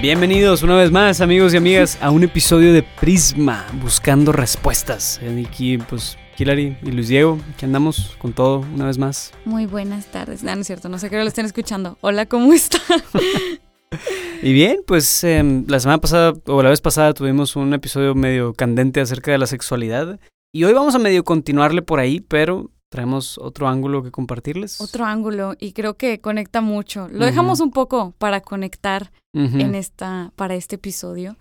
Bienvenidos 0.00 0.62
una 0.62 0.76
vez 0.76 0.92
más, 0.92 1.20
amigos 1.20 1.52
y 1.52 1.56
amigas, 1.56 1.98
a 2.00 2.12
un 2.12 2.22
episodio 2.22 2.72
de 2.72 2.84
Prisma, 2.84 3.66
buscando 3.82 4.30
respuestas. 4.30 5.20
Aquí, 5.44 5.76
pues, 5.76 6.16
Hilary 6.38 6.76
y 6.84 6.92
Luis 6.92 7.08
Diego, 7.08 7.40
aquí 7.52 7.64
andamos 7.64 8.14
con 8.20 8.32
todo 8.32 8.60
una 8.60 8.86
vez 8.86 8.96
más. 8.96 9.32
Muy 9.44 9.66
buenas 9.66 10.06
tardes. 10.06 10.44
No, 10.44 10.54
no 10.54 10.60
es 10.60 10.68
cierto, 10.68 10.88
no 10.88 11.00
sé 11.00 11.10
qué 11.10 11.16
lo 11.16 11.24
estén 11.24 11.46
escuchando. 11.46 11.98
Hola, 12.00 12.26
¿cómo 12.26 12.52
están? 12.52 12.80
y 14.42 14.52
bien, 14.52 14.82
pues 14.86 15.24
em, 15.24 15.64
la 15.66 15.80
semana 15.80 15.98
pasada 15.98 16.32
o 16.46 16.62
la 16.62 16.70
vez 16.70 16.80
pasada 16.80 17.12
tuvimos 17.12 17.56
un 17.56 17.74
episodio 17.74 18.14
medio 18.14 18.54
candente 18.54 19.00
acerca 19.00 19.32
de 19.32 19.38
la 19.38 19.48
sexualidad. 19.48 20.20
Y 20.52 20.62
hoy 20.62 20.74
vamos 20.74 20.94
a 20.94 21.00
medio 21.00 21.24
continuarle 21.24 21.82
por 21.82 21.98
ahí, 21.98 22.20
pero 22.20 22.70
traemos 22.90 23.38
otro 23.38 23.68
ángulo 23.68 24.02
que 24.02 24.10
compartirles. 24.10 24.80
Otro 24.80 25.04
ángulo 25.04 25.54
y 25.58 25.72
creo 25.72 25.96
que 25.96 26.20
conecta 26.20 26.60
mucho. 26.60 27.08
Lo 27.08 27.26
dejamos 27.26 27.60
un 27.60 27.70
poco 27.70 28.12
para 28.18 28.40
conectar 28.40 29.12
en 29.34 29.74
esta 29.74 30.32
para 30.36 30.54
este 30.54 30.76
episodio. 30.76 31.36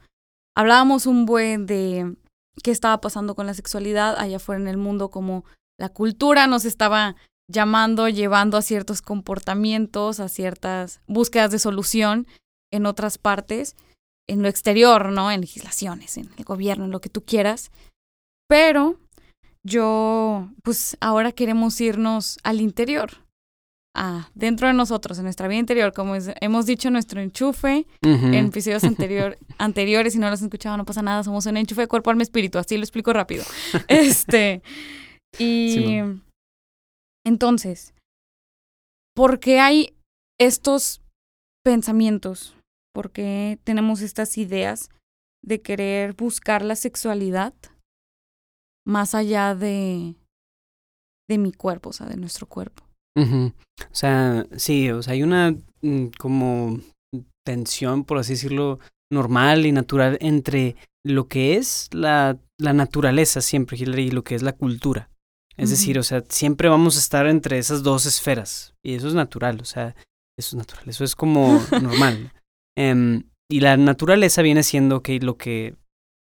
Hablábamos 0.56 1.06
un 1.06 1.26
buen 1.26 1.66
de 1.66 2.16
qué 2.64 2.72
estaba 2.72 3.00
pasando 3.00 3.36
con 3.36 3.46
la 3.46 3.54
sexualidad 3.54 4.18
allá 4.18 4.38
afuera 4.38 4.62
en 4.62 4.68
el 4.68 4.78
mundo, 4.78 5.10
como 5.10 5.46
la 5.80 5.90
cultura 5.90 6.48
nos 6.48 6.66
estaba 6.66 7.16
llamando, 7.50 8.10
llevando 8.10 8.58
a 8.58 8.62
ciertos 8.62 9.02
comportamientos, 9.02 10.20
a 10.20 10.28
ciertas 10.28 11.02
búsquedas 11.08 11.52
de 11.52 11.60
solución 11.60 12.28
en 12.72 12.86
otras 12.86 13.18
partes, 13.18 13.76
en 14.28 14.42
lo 14.42 14.50
exterior, 14.50 15.12
¿no? 15.12 15.32
En 15.32 15.42
legislaciones, 15.42 16.18
en 16.18 16.30
el 16.38 16.44
gobierno, 16.44 16.86
en 16.86 16.92
lo 16.92 17.00
que 17.00 17.10
tú 17.10 17.24
quieras. 17.24 17.72
Pero 18.50 19.00
yo, 19.68 20.50
pues 20.64 20.98
ahora 21.02 21.32
queremos 21.34 21.80
irnos 21.82 22.40
al 22.44 22.62
interior, 22.62 23.12
a 23.94 24.30
dentro 24.34 24.68
de 24.68 24.74
nosotros, 24.74 25.18
en 25.18 25.26
nuestra 25.26 25.48
vida 25.48 25.60
interior, 25.60 25.92
como 25.92 26.16
hemos 26.16 26.66
dicho, 26.66 26.90
nuestro 26.90 27.20
enchufe 27.20 27.86
en 28.02 28.34
episodios 28.34 28.84
anterior, 28.86 29.38
anteriores, 29.58 30.14
si 30.14 30.20
no 30.20 30.30
los 30.30 30.42
han 30.42 30.48
escuchado, 30.48 30.78
no 30.78 30.86
pasa 30.86 31.02
nada, 31.02 31.24
somos 31.24 31.46
un 31.46 31.58
enchufe 31.58 31.82
de 31.82 31.88
cuerpo, 31.88 32.10
alma, 32.10 32.24
espíritu, 32.24 32.58
así 32.58 32.78
lo 32.78 32.84
explico 32.84 33.12
rápido. 33.12 33.44
este, 33.88 34.62
y 35.38 36.00
entonces, 37.26 37.94
¿por 39.14 39.40
qué 39.40 39.60
hay 39.60 39.96
estos 40.40 41.02
pensamientos? 41.64 42.56
¿Por 42.94 43.12
qué 43.12 43.60
tenemos 43.66 44.02
estas 44.02 44.38
ideas 44.38 44.90
de 45.44 45.62
querer 45.62 46.14
buscar 46.14 46.64
la 46.64 46.76
sexualidad 46.76 47.54
más 48.88 49.14
allá 49.14 49.54
de, 49.54 50.16
de 51.30 51.38
mi 51.38 51.52
cuerpo, 51.52 51.90
o 51.90 51.94
sea, 51.94 52.08
de 52.08 52.18
nuestro 52.18 52.48
cuerpo? 52.48 52.84
O 53.18 53.96
sea, 53.96 54.46
sí, 54.56 54.92
o 54.92 55.02
sea, 55.02 55.14
hay 55.14 55.24
una 55.24 55.56
mm, 55.82 56.08
como 56.18 56.80
tensión, 57.44 58.06
por 58.06 58.20
así 58.20 58.34
decirlo, 58.34 58.80
normal 59.12 59.66
y 59.66 59.72
natural 59.72 60.18
entre 60.22 60.76
lo 61.04 61.28
que 61.28 61.58
es 61.58 61.90
la, 61.94 62.38
la 62.60 62.74
naturaleza 62.74 63.42
siempre, 63.42 63.78
y 63.78 64.12
lo 64.12 64.24
que 64.24 64.36
es 64.36 64.44
la 64.44 64.54
cultura. 64.54 65.10
Es 65.58 65.72
decir, 65.72 65.98
o 65.98 66.04
sea, 66.04 66.24
siempre 66.30 66.70
vamos 66.70 66.96
a 66.96 67.00
estar 67.00 67.26
entre 67.26 67.58
esas 67.58 67.82
dos 67.82 68.06
esferas. 68.06 68.76
Y 68.86 68.94
eso 68.94 69.08
es 69.08 69.16
natural, 69.16 69.60
o 69.60 69.66
sea, 69.66 69.96
eso 70.38 70.50
es 70.50 70.54
natural, 70.56 70.88
eso 70.88 71.04
es 71.04 71.16
como 71.16 71.60
normal. 71.82 72.32
Em, 72.78 73.24
y 73.50 73.62
la 73.62 73.76
naturaleza 73.76 74.44
viene 74.44 74.62
siendo 74.62 75.02
que 75.02 75.20
lo 75.20 75.38
que 75.38 75.76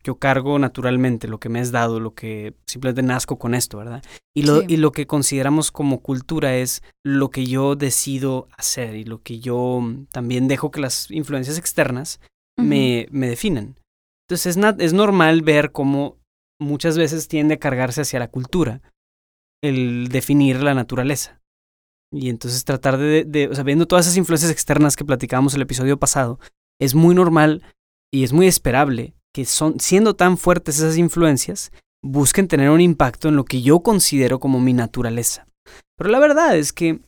yo 0.05 0.17
cargo 0.17 0.59
naturalmente, 0.59 1.27
lo 1.29 1.41
que 1.41 1.49
me 1.49 1.61
es 1.61 1.73
dado, 1.73 1.99
lo 1.99 2.15
que 2.15 2.55
simplemente 2.67 3.03
nazco 3.03 3.39
con 3.39 3.55
esto, 3.55 3.79
¿verdad? 3.79 4.05
Y 4.37 4.43
lo, 4.43 4.63
y 4.63 4.77
lo 4.77 4.93
que 4.93 5.07
consideramos 5.07 5.73
como 5.73 6.01
cultura 6.01 6.57
es 6.57 6.83
lo 7.03 7.31
que 7.31 7.47
yo 7.47 7.75
decido 7.75 8.47
hacer 8.57 8.95
y 8.97 9.05
lo 9.05 9.23
que 9.23 9.41
yo 9.41 9.83
también 10.13 10.47
dejo 10.47 10.71
que 10.71 10.81
las 10.81 11.11
influencias 11.11 11.59
externas 11.59 12.21
me, 12.59 13.09
me 13.11 13.29
definan. 13.29 13.81
Entonces 14.29 14.57
es, 14.57 14.65
es 14.79 14.93
normal 14.93 15.41
ver 15.41 15.73
cómo 15.73 16.19
muchas 16.61 16.99
veces 16.99 17.27
tiende 17.27 17.55
a 17.55 17.59
cargarse 17.59 18.03
hacia 18.03 18.19
la 18.19 18.29
cultura 18.29 18.83
el 19.63 20.09
definir 20.09 20.63
la 20.63 20.75
naturaleza. 20.75 21.41
Y 22.13 22.29
entonces 22.29 22.65
tratar 22.65 22.99
de, 22.99 23.25
de, 23.25 23.49
o 23.49 23.55
sea, 23.55 23.65
viendo 23.65 23.87
todas 23.87 24.05
esas 24.05 24.19
influencias 24.19 24.53
externas 24.53 24.97
que 24.97 25.05
platicábamos 25.05 25.55
el 25.55 25.63
episodio 25.63 25.99
pasado, 25.99 26.39
es 26.79 26.95
muy 26.95 27.15
normal 27.15 27.63
y 28.13 28.25
es 28.25 28.33
muy 28.33 28.47
esperable 28.47 29.14
que 29.35 29.45
son, 29.45 29.81
siendo 29.81 30.15
tan 30.15 30.39
fuertes 30.39 30.79
esas 30.79 30.97
influencias, 30.97 31.73
busquen 32.03 32.47
tener 32.47 32.71
un 32.71 32.81
impacto 32.81 33.29
en 33.29 33.37
lo 33.37 33.45
que 33.45 33.63
yo 33.63 33.81
considero 33.81 34.39
como 34.39 34.61
mi 34.61 34.73
naturaleza. 34.73 35.47
Pero 35.99 36.11
la 36.11 36.21
verdad 36.21 36.57
es 36.57 36.73
que, 36.73 37.01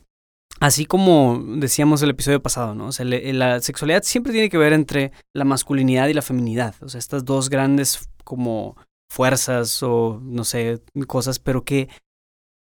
así 0.59 0.85
como 0.85 1.41
decíamos 1.57 2.01
el 2.01 2.09
episodio 2.09 2.41
pasado, 2.41 2.75
¿no? 2.75 2.87
O 2.87 2.91
sea, 2.91 3.05
la 3.05 3.61
sexualidad 3.61 4.03
siempre 4.03 4.33
tiene 4.33 4.49
que 4.49 4.57
ver 4.57 4.73
entre 4.73 5.13
la 5.33 5.45
masculinidad 5.45 6.09
y 6.09 6.13
la 6.13 6.21
feminidad. 6.21 6.75
O 6.81 6.89
sea, 6.89 6.99
estas 6.99 7.23
dos 7.23 7.49
grandes 7.49 8.09
como 8.25 8.75
fuerzas 9.09 9.81
o 9.81 10.19
no 10.21 10.43
sé, 10.43 10.81
cosas, 11.07 11.39
pero 11.39 11.63
que 11.63 11.87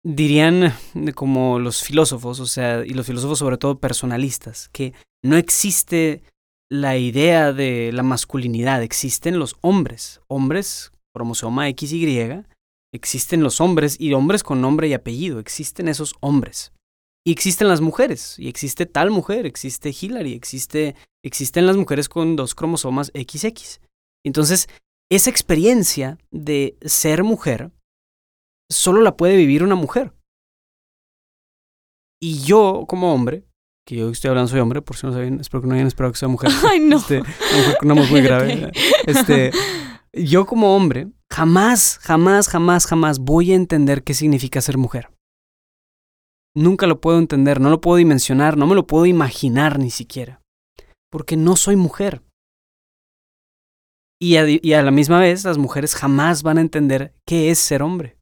dirían 0.05 0.73
como 1.17 1.59
los 1.59 1.83
filósofos, 1.83 2.39
o 2.39 2.47
sea, 2.47 2.87
y 2.87 2.91
los 2.91 3.07
filósofos 3.07 3.41
sobre 3.41 3.59
todo 3.59 3.81
personalistas, 3.81 4.69
que 4.69 4.95
no 5.25 5.37
existe 5.37 6.23
la 6.71 6.97
idea 6.99 7.53
de 7.53 7.93
la 7.93 8.03
masculinidad, 8.03 8.83
existen 8.83 9.39
los 9.39 9.57
hombres, 9.63 10.21
hombres, 10.29 10.93
cromosoma 11.15 11.69
XY, 11.69 12.45
existen 12.93 13.43
los 13.43 13.61
hombres 13.61 13.97
y 13.99 14.13
hombres 14.13 14.43
con 14.43 14.61
nombre 14.61 14.89
y 14.89 14.95
apellido, 14.95 15.39
existen 15.39 15.89
esos 15.89 16.15
hombres. 16.21 16.73
Y 17.27 17.33
existen 17.33 17.69
las 17.69 17.81
mujeres, 17.81 18.39
y 18.39 18.49
existe 18.49 18.87
tal 18.87 19.11
mujer, 19.11 19.45
existe 19.45 19.95
Hillary, 19.99 20.33
existe, 20.33 20.95
existen 21.23 21.67
las 21.67 21.77
mujeres 21.77 22.09
con 22.09 22.37
dos 22.37 22.55
cromosomas 22.55 23.13
XX. 23.15 23.81
Entonces, 24.25 24.69
esa 25.11 25.31
experiencia 25.31 26.19
de 26.31 26.77
ser 26.83 27.25
mujer 27.25 27.73
solo 28.71 29.01
la 29.03 29.17
puede 29.17 29.37
vivir 29.37 29.63
una 29.63 29.75
mujer. 29.75 30.13
Y 32.21 32.43
yo, 32.43 32.85
como 32.89 33.13
hombre, 33.13 33.48
que 33.89 33.97
yo 33.97 34.11
estoy 34.11 34.29
hablando 34.29 34.51
soy 34.51 34.61
hombre, 34.61 34.83
por 34.83 34.99
si 34.99 35.07
no 35.07 35.15
saben, 35.15 35.41
espero 35.41 35.63
que 35.63 35.67
no 35.67 35.73
hayan 35.73 35.87
esperado 35.87 36.13
que 36.13 36.19
sea 36.19 36.29
mujer. 36.29 36.51
Ay, 36.71 36.79
no. 36.79 36.99
Este, 36.99 37.23
una 37.81 37.95
mujer 37.95 38.11
muy 38.11 38.21
grave. 38.23 38.71
Este, 39.07 39.51
yo 40.13 40.45
como 40.45 40.77
hombre, 40.77 41.09
jamás, 41.33 41.99
jamás, 42.03 42.49
jamás, 42.49 42.87
jamás 42.87 43.19
voy 43.19 43.53
a 43.53 43.55
entender 43.55 44.05
qué 44.05 44.13
significa 44.13 44.61
ser 44.61 44.77
mujer. 44.77 45.09
Nunca 46.55 46.87
lo 46.87 47.01
puedo 47.01 47.19
entender, 47.19 47.63
no 47.63 47.71
lo 47.71 47.81
puedo 47.81 47.97
dimensionar, 47.97 48.59
no 48.59 48.67
me 48.67 48.75
lo 48.75 48.87
puedo 48.87 49.07
imaginar 49.07 49.79
ni 49.79 49.91
siquiera. 49.91 50.43
Porque 51.11 51.39
no 51.39 51.57
soy 51.57 51.77
mujer. 51.77 52.23
Y 54.21 54.37
y 54.37 54.73
a 54.75 54.83
la 54.83 54.91
misma 54.91 55.19
vez, 55.19 55.45
las 55.45 55.57
mujeres 55.57 55.95
jamás 55.95 56.43
van 56.43 56.59
a 56.59 56.63
entender 56.63 57.15
qué 57.27 57.51
es 57.51 57.59
ser 57.59 57.83
hombre 57.83 58.19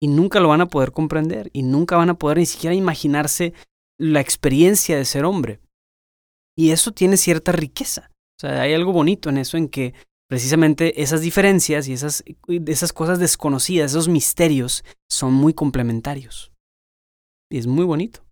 y 0.00 0.08
nunca 0.08 0.40
lo 0.40 0.48
van 0.48 0.60
a 0.60 0.68
poder 0.68 0.92
comprender 0.92 1.50
y 1.52 1.62
nunca 1.62 1.96
van 1.96 2.10
a 2.10 2.18
poder 2.18 2.38
ni 2.38 2.46
siquiera 2.46 2.74
imaginarse 2.74 3.54
la 3.98 4.20
experiencia 4.20 4.96
de 4.96 5.04
ser 5.04 5.24
hombre. 5.24 5.60
Y 6.56 6.70
eso 6.70 6.92
tiene 6.92 7.16
cierta 7.16 7.52
riqueza. 7.52 8.10
O 8.38 8.40
sea, 8.40 8.62
hay 8.62 8.74
algo 8.74 8.92
bonito 8.92 9.28
en 9.28 9.38
eso, 9.38 9.56
en 9.56 9.68
que 9.68 9.94
precisamente 10.28 11.02
esas 11.02 11.20
diferencias 11.20 11.88
y 11.88 11.92
esas, 11.92 12.24
esas 12.66 12.92
cosas 12.92 13.18
desconocidas, 13.18 13.92
esos 13.92 14.08
misterios, 14.08 14.84
son 15.10 15.34
muy 15.34 15.54
complementarios. 15.54 16.52
Y 17.50 17.58
es 17.58 17.66
muy 17.66 17.84
bonito. 17.84 18.24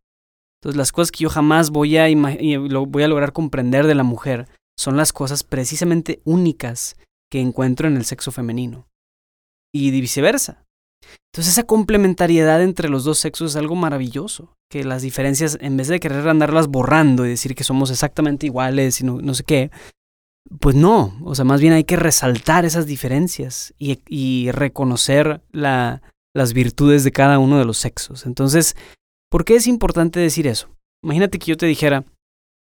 Entonces, 0.60 0.76
las 0.76 0.92
cosas 0.92 1.10
que 1.10 1.24
yo 1.24 1.30
jamás 1.30 1.70
voy 1.70 1.96
a, 1.96 2.06
voy 2.06 3.02
a 3.02 3.08
lograr 3.08 3.32
comprender 3.32 3.86
de 3.86 3.94
la 3.94 4.02
mujer 4.02 4.48
son 4.78 4.96
las 4.96 5.12
cosas 5.12 5.42
precisamente 5.42 6.20
únicas 6.24 6.96
que 7.30 7.40
encuentro 7.40 7.88
en 7.88 7.96
el 7.96 8.04
sexo 8.04 8.30
femenino. 8.30 8.88
Y 9.74 9.90
viceversa. 9.90 10.65
Entonces 11.36 11.52
esa 11.52 11.64
complementariedad 11.64 12.62
entre 12.62 12.88
los 12.88 13.04
dos 13.04 13.18
sexos 13.18 13.50
es 13.52 13.56
algo 13.56 13.74
maravilloso, 13.74 14.56
que 14.70 14.84
las 14.84 15.02
diferencias, 15.02 15.58
en 15.60 15.76
vez 15.76 15.88
de 15.88 16.00
querer 16.00 16.26
andarlas 16.28 16.68
borrando 16.68 17.26
y 17.26 17.28
decir 17.28 17.54
que 17.54 17.64
somos 17.64 17.90
exactamente 17.90 18.46
iguales 18.46 19.00
y 19.00 19.04
no, 19.04 19.34
sé 19.34 19.44
qué, 19.44 19.70
pues 20.60 20.74
no, 20.74 21.18
o 21.24 21.34
sea, 21.34 21.44
más 21.44 21.60
bien 21.60 21.74
hay 21.74 21.84
que 21.84 21.96
resaltar 21.96 22.64
esas 22.64 22.86
diferencias 22.86 23.74
y, 23.78 24.50
reconocer 24.50 25.42
la, 25.52 26.00
las 26.34 26.54
virtudes 26.54 27.04
de 27.04 27.12
cada 27.12 27.38
uno 27.38 27.58
de 27.58 27.66
los 27.66 27.76
sexos. 27.76 28.24
Entonces, 28.24 28.74
¿por 29.30 29.44
qué 29.44 29.56
es 29.56 29.66
importante 29.66 30.20
decir 30.20 30.46
eso? 30.46 30.70
Imagínate 31.04 31.38
que 31.38 31.46
yo 31.46 31.56
te 31.58 31.66
dijera, 31.66 32.04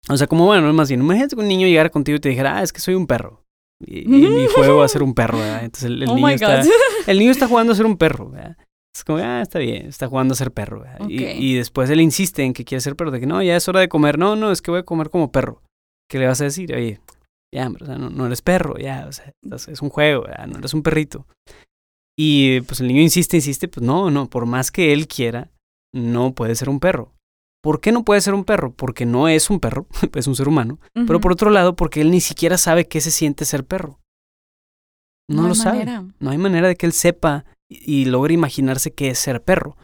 o 0.09 0.17
sea, 0.17 0.25
como 0.27 0.45
bueno, 0.45 0.73
más 0.73 0.89
bien, 0.89 1.01
imagínate 1.01 1.35
que 1.35 1.41
un 1.41 1.47
niño 1.47 1.67
llegara 1.67 1.89
contigo 1.89 2.17
y 2.17 2.19
te 2.19 2.29
dijera, 2.29 2.57
ah, 2.57 2.63
es 2.63 2.73
que 2.73 2.79
soy 2.79 2.95
un 2.95 3.05
perro. 3.05 3.44
Y, 3.79 4.05
mi 4.07 4.47
juego 4.47 4.77
va 4.77 4.85
a 4.85 4.89
ser 4.89 5.03
un 5.03 5.13
perro, 5.13 5.37
¿verdad? 5.37 5.63
Entonces 5.63 5.89
el, 5.89 6.09
oh 6.09 6.15
niño 6.15 6.29
está, 6.29 6.61
el 7.07 7.19
niño 7.19 7.31
está 7.31 7.47
jugando 7.47 7.73
a 7.73 7.75
ser 7.75 7.85
un 7.85 7.97
perro, 7.97 8.29
¿verdad? 8.29 8.57
Es 8.95 9.03
como, 9.03 9.19
ah, 9.19 9.41
está 9.41 9.59
bien, 9.59 9.87
está 9.87 10.07
jugando 10.07 10.33
a 10.33 10.37
ser 10.37 10.51
perro. 10.51 10.81
¿verdad? 10.81 11.09
Y, 11.09 11.23
y, 11.23 11.55
después 11.55 11.89
él 11.89 11.99
insiste 11.99 12.43
en 12.43 12.53
que 12.53 12.63
quiere 12.63 12.79
ser 12.79 12.95
perro, 12.95 13.11
de 13.11 13.19
que 13.19 13.25
no, 13.25 13.43
ya 13.43 13.55
es 13.57 13.67
hora 13.67 13.81
de 13.81 13.89
comer. 13.89 14.17
No, 14.17 14.37
no, 14.37 14.51
es 14.51 14.61
que 14.61 14.71
voy 14.71 14.79
a 14.79 14.83
comer 14.83 15.09
como 15.09 15.31
perro. 15.31 15.61
¿Qué 16.09 16.19
le 16.19 16.27
vas 16.27 16.39
a 16.39 16.45
decir? 16.45 16.73
Oye, 16.73 17.01
ya, 17.53 17.69
o 17.69 17.85
sea, 17.85 17.97
no, 17.97 18.09
no, 18.09 18.25
eres 18.25 18.41
perro, 18.41 18.77
ya, 18.77 19.07
o 19.07 19.11
sea, 19.11 19.33
es 19.71 19.81
un 19.81 19.89
juego, 19.89 20.23
¿verdad? 20.23 20.47
no 20.47 20.59
eres 20.59 20.73
un 20.73 20.83
perrito. 20.83 21.25
Y 22.17 22.61
pues 22.61 22.79
el 22.79 22.87
niño 22.87 23.01
insiste, 23.01 23.37
insiste, 23.37 23.67
pues 23.67 23.85
no, 23.85 24.09
no, 24.11 24.29
por 24.29 24.45
más 24.45 24.71
que 24.71 24.93
él 24.93 25.07
quiera, 25.07 25.51
no 25.93 26.33
puede 26.33 26.55
ser 26.55 26.69
un 26.69 26.79
perro. 26.79 27.14
¿Por 27.65 27.81
qué 27.81 27.91
no 27.91 28.05
puede 28.05 28.21
ser 28.21 28.35
un 28.35 28.43
perro? 28.43 28.73
Porque 28.73 29.07
no 29.07 29.27
es 29.27 29.49
un 29.49 29.59
perro, 29.59 29.87
es 30.13 30.27
un 30.27 30.35
ser 30.35 30.47
humano. 30.47 30.79
Pero 30.93 31.19
por 31.19 31.31
otro 31.31 31.49
lado, 31.49 31.75
porque 31.75 31.99
él 31.99 32.11
ni 32.11 32.21
siquiera 32.21 32.59
sabe 32.59 32.87
qué 32.87 33.01
se 33.01 33.09
siente 33.09 33.43
ser 33.43 33.65
perro. 33.65 33.99
No, 35.27 35.47
lo 35.47 35.55
sabe. 35.55 35.83
No 36.19 36.29
hay 36.29 36.37
manera 36.37 36.67
de 36.67 36.75
que 36.75 36.85
él 36.85 36.91
sepa 36.91 37.43
y, 37.67 38.05
logre 38.05 38.35
imaginarse 38.35 38.93
qué 38.93 39.07
es 39.07 39.17
ser 39.17 39.41
perro. 39.41 39.77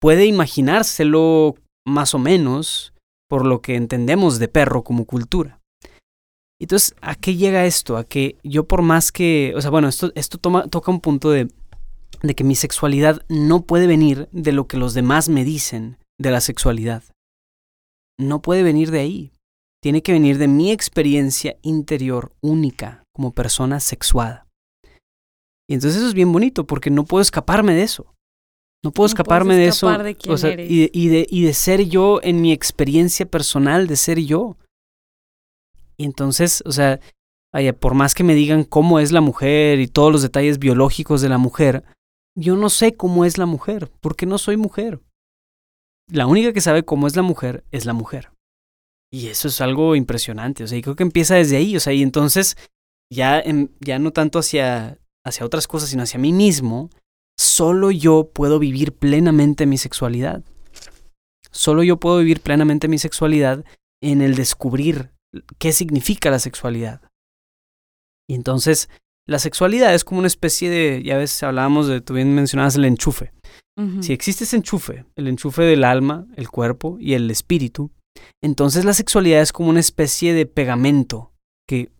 Puede 0.00 0.26
imaginárselo 0.26 1.54
más 1.86 2.16
o 2.16 2.18
menos 2.18 2.94
por 3.28 3.46
lo 3.46 3.62
que 3.62 3.76
entendemos 3.76 4.40
de 4.40 4.48
perro 4.48 4.82
como 4.82 5.04
cultura. 5.04 5.60
Entonces, 6.60 6.96
¿a 7.00 7.14
qué 7.14 7.36
llega 7.36 7.64
esto? 7.64 7.96
A 7.96 8.02
que 8.02 8.38
yo 8.42 8.66
por 8.66 8.82
más 8.82 9.12
que, 9.12 9.52
o 9.54 9.60
sea, 9.60 9.70
bueno, 9.70 9.86
esto, 9.86 10.10
esto 10.16 10.38
toma, 10.38 10.66
toca 10.66 10.90
un 10.90 11.00
punto 11.00 11.30
de, 11.30 11.48
de 12.22 12.34
que 12.34 12.42
mi 12.42 12.56
sexualidad 12.56 13.24
no 13.28 13.62
puede 13.62 13.86
venir 13.86 14.28
de 14.32 14.50
lo 14.50 14.66
que 14.66 14.78
los 14.78 14.94
demás 14.94 15.28
me 15.28 15.44
dicen 15.44 15.96
de 16.18 16.32
la 16.32 16.40
sexualidad. 16.40 17.04
No 18.20 18.42
puede 18.42 18.62
venir 18.62 18.90
de 18.90 19.00
ahí. 19.00 19.32
Tiene 19.82 20.02
que 20.02 20.12
venir 20.12 20.38
de 20.38 20.46
mi 20.46 20.70
experiencia 20.72 21.56
interior 21.62 22.32
única 22.42 23.02
como 23.14 23.32
persona 23.32 23.80
sexuada. 23.80 24.46
Y 25.68 25.74
entonces 25.74 25.98
eso 25.98 26.08
es 26.08 26.14
bien 26.14 26.32
bonito 26.32 26.66
porque 26.66 26.90
no 26.90 27.04
puedo 27.04 27.22
escaparme 27.22 27.74
de 27.74 27.82
eso. 27.82 28.14
No 28.84 28.92
puedo 28.92 29.06
escaparme 29.06 29.56
de 29.56 29.66
eso. 29.66 29.88
y, 30.68 30.90
y, 30.92 31.08
de, 31.08 31.26
y 31.28 31.44
de 31.44 31.54
ser 31.54 31.84
yo 31.84 32.20
en 32.22 32.40
mi 32.40 32.52
experiencia 32.52 33.26
personal, 33.26 33.86
de 33.86 33.96
ser 33.96 34.18
yo. 34.20 34.56
Y 35.96 36.04
entonces, 36.04 36.62
o 36.66 36.72
sea, 36.72 36.98
vaya, 37.52 37.74
por 37.74 37.94
más 37.94 38.14
que 38.14 38.24
me 38.24 38.34
digan 38.34 38.64
cómo 38.64 39.00
es 39.00 39.12
la 39.12 39.20
mujer 39.20 39.80
y 39.80 39.86
todos 39.86 40.10
los 40.10 40.22
detalles 40.22 40.58
biológicos 40.58 41.20
de 41.20 41.28
la 41.28 41.38
mujer, 41.38 41.84
yo 42.34 42.56
no 42.56 42.70
sé 42.70 42.96
cómo 42.96 43.24
es 43.24 43.38
la 43.38 43.46
mujer, 43.46 43.90
porque 44.00 44.26
no 44.26 44.38
soy 44.38 44.56
mujer. 44.56 45.00
La 46.12 46.26
única 46.26 46.52
que 46.52 46.60
sabe 46.60 46.84
cómo 46.84 47.06
es 47.06 47.16
la 47.16 47.22
mujer 47.22 47.64
es 47.70 47.86
la 47.86 47.92
mujer. 47.92 48.30
Y 49.12 49.28
eso 49.28 49.48
es 49.48 49.60
algo 49.60 49.96
impresionante, 49.96 50.64
o 50.64 50.66
sea, 50.66 50.78
y 50.78 50.82
creo 50.82 50.94
que 50.94 51.02
empieza 51.02 51.34
desde 51.34 51.56
ahí, 51.56 51.76
o 51.76 51.80
sea, 51.80 51.92
y 51.92 52.02
entonces 52.02 52.56
ya, 53.12 53.42
ya 53.80 53.98
no 53.98 54.12
tanto 54.12 54.38
hacia 54.38 55.00
hacia 55.24 55.46
otras 55.46 55.66
cosas, 55.66 55.90
sino 55.90 56.02
hacia 56.02 56.20
mí 56.20 56.32
mismo, 56.32 56.90
solo 57.38 57.90
yo 57.90 58.30
puedo 58.32 58.58
vivir 58.58 58.92
plenamente 58.92 59.66
mi 59.66 59.78
sexualidad. 59.78 60.42
Solo 61.50 61.82
yo 61.82 61.98
puedo 61.98 62.18
vivir 62.18 62.40
plenamente 62.40 62.88
mi 62.88 62.98
sexualidad 62.98 63.64
en 64.02 64.22
el 64.22 64.34
descubrir 64.34 65.10
qué 65.58 65.72
significa 65.72 66.30
la 66.30 66.38
sexualidad. 66.38 67.02
Y 68.28 68.34
entonces, 68.34 68.88
la 69.26 69.38
sexualidad 69.38 69.94
es 69.94 70.04
como 70.04 70.20
una 70.20 70.28
especie 70.28 70.70
de, 70.70 71.02
ya 71.02 71.16
ves, 71.16 71.42
hablábamos 71.42 71.88
de, 71.88 72.00
tú 72.00 72.14
bien 72.14 72.34
mencionabas 72.34 72.76
el 72.76 72.84
enchufe. 72.84 73.32
Si 74.02 74.12
existe 74.12 74.44
ese 74.44 74.56
enchufe, 74.56 75.06
el 75.16 75.26
enchufe 75.26 75.62
del 75.62 75.84
alma, 75.84 76.26
el 76.36 76.50
cuerpo 76.50 76.98
y 77.00 77.14
el 77.14 77.30
espíritu, 77.30 77.90
entonces 78.42 78.84
la 78.84 78.92
sexualidad 78.92 79.40
es 79.40 79.52
como 79.52 79.70
una 79.70 79.80
especie 79.80 80.34
de 80.34 80.44
pegamento 80.44 81.32
que 81.66 81.90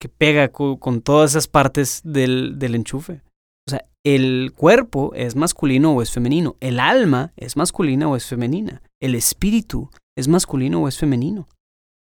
que 0.00 0.08
pega 0.08 0.48
con, 0.48 1.00
todas 1.02 1.32
esas 1.32 1.48
partes 1.48 2.02
del, 2.04 2.58
del 2.58 2.74
enchufe. 2.74 3.22
O 3.66 3.70
sea, 3.70 3.84
el 4.04 4.52
cuerpo 4.54 5.12
es 5.14 5.36
masculino 5.36 5.94
o 5.94 6.02
es 6.02 6.10
femenino. 6.10 6.56
El 6.60 6.80
alma 6.80 7.32
es 7.36 7.56
masculina 7.56 8.08
o 8.08 8.16
es 8.16 8.26
femenina. 8.26 8.82
El 9.00 9.14
espíritu 9.14 9.90
es 10.16 10.28
masculino 10.28 10.82
o 10.82 10.88
es 10.88 10.98
femenino. 10.98 11.48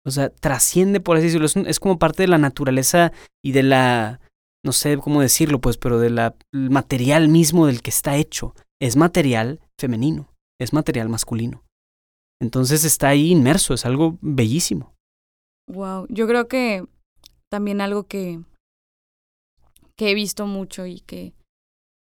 O 0.05 0.11
sea, 0.11 0.29
trasciende, 0.29 0.99
por 0.99 1.17
así 1.17 1.25
decirlo. 1.25 1.47
Es, 1.67 1.79
como 1.79 1.99
parte 1.99 2.23
de 2.23 2.27
la 2.27 2.37
naturaleza 2.37 3.11
y 3.43 3.51
de 3.51 3.63
la, 3.63 4.21
no 4.63 4.71
sé 4.71 4.97
cómo 4.97 5.21
decirlo, 5.21 5.59
pues, 5.59 5.77
pero 5.77 5.99
del 5.99 6.19
material 6.53 7.27
mismo 7.27 7.67
del 7.67 7.81
que 7.81 7.89
está 7.89 8.15
hecho. 8.15 8.55
Es 8.81 8.95
material 8.95 9.59
femenino, 9.79 10.29
es 10.59 10.73
material 10.73 11.09
masculino. 11.09 11.63
Entonces 12.41 12.85
está 12.85 13.09
ahí 13.09 13.31
inmerso, 13.31 13.73
es 13.73 13.85
algo 13.85 14.17
bellísimo. 14.21 14.93
Wow, 15.67 16.07
yo 16.09 16.27
creo 16.27 16.47
que 16.47 16.85
también 17.51 17.81
algo 17.81 18.03
que, 18.03 18.41
que 19.97 20.11
he 20.11 20.13
visto 20.15 20.47
mucho 20.47 20.85
y 20.85 21.01
que 21.01 21.33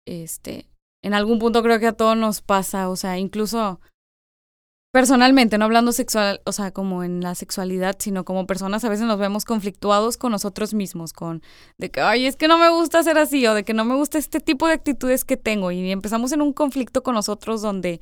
este 0.06 0.68
en 1.02 1.14
algún 1.14 1.38
punto 1.38 1.62
creo 1.62 1.78
que 1.78 1.86
a 1.86 1.92
todos 1.92 2.16
nos 2.16 2.42
pasa, 2.42 2.88
o 2.88 2.96
sea, 2.96 3.18
incluso 3.18 3.80
personalmente, 4.98 5.58
no 5.58 5.64
hablando 5.64 5.92
sexual, 5.92 6.40
o 6.44 6.50
sea, 6.50 6.72
como 6.72 7.04
en 7.04 7.20
la 7.20 7.36
sexualidad, 7.36 7.94
sino 8.00 8.24
como 8.24 8.48
personas 8.48 8.84
a 8.84 8.88
veces 8.88 9.06
nos 9.06 9.20
vemos 9.20 9.44
conflictuados 9.44 10.16
con 10.16 10.32
nosotros 10.32 10.74
mismos, 10.74 11.12
con 11.12 11.40
de 11.78 11.88
que, 11.88 12.00
ay, 12.00 12.26
es 12.26 12.34
que 12.34 12.48
no 12.48 12.58
me 12.58 12.68
gusta 12.68 13.00
ser 13.04 13.16
así, 13.16 13.46
o 13.46 13.54
de 13.54 13.62
que 13.62 13.74
no 13.74 13.84
me 13.84 13.94
gusta 13.94 14.18
este 14.18 14.40
tipo 14.40 14.66
de 14.66 14.72
actitudes 14.72 15.24
que 15.24 15.36
tengo, 15.36 15.70
y 15.70 15.92
empezamos 15.92 16.32
en 16.32 16.42
un 16.42 16.52
conflicto 16.52 17.04
con 17.04 17.14
nosotros 17.14 17.62
donde 17.62 18.00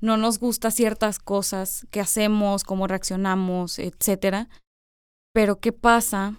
no 0.00 0.16
nos 0.18 0.38
gusta 0.38 0.70
ciertas 0.70 1.18
cosas 1.18 1.88
que 1.90 1.98
hacemos, 1.98 2.62
cómo 2.62 2.86
reaccionamos, 2.86 3.80
etcétera. 3.80 4.48
Pero 5.34 5.58
¿qué 5.58 5.72
pasa 5.72 6.36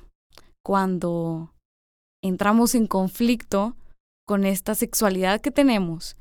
cuando 0.63 1.51
entramos 2.23 2.75
en 2.75 2.87
conflicto 2.87 3.75
con 4.25 4.45
esta 4.45 4.73
sexualidad 4.73 5.41
que 5.41 5.51
tenemos 5.51 6.15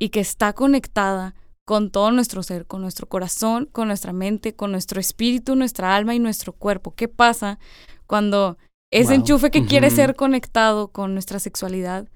y 0.00 0.08
que 0.08 0.18
está 0.18 0.54
conectada 0.54 1.36
con 1.64 1.90
todo 1.90 2.10
nuestro 2.10 2.42
ser, 2.42 2.66
con 2.66 2.82
nuestro 2.82 3.08
corazón, 3.08 3.68
con 3.70 3.88
nuestra 3.88 4.12
mente, 4.12 4.54
con 4.54 4.72
nuestro 4.72 5.00
espíritu, 5.00 5.54
nuestra 5.56 5.94
alma 5.94 6.14
y 6.14 6.18
nuestro 6.18 6.52
cuerpo. 6.52 6.94
¿Qué 6.94 7.08
pasa 7.08 7.58
cuando 8.06 8.58
ese 8.90 9.14
enchufe 9.14 9.50
que 9.50 9.64
quiere 9.64 9.90
ser 9.90 10.14
conectado 10.14 10.88
con 10.88 11.14
nuestra 11.14 11.38
sexualidad, 11.38 12.08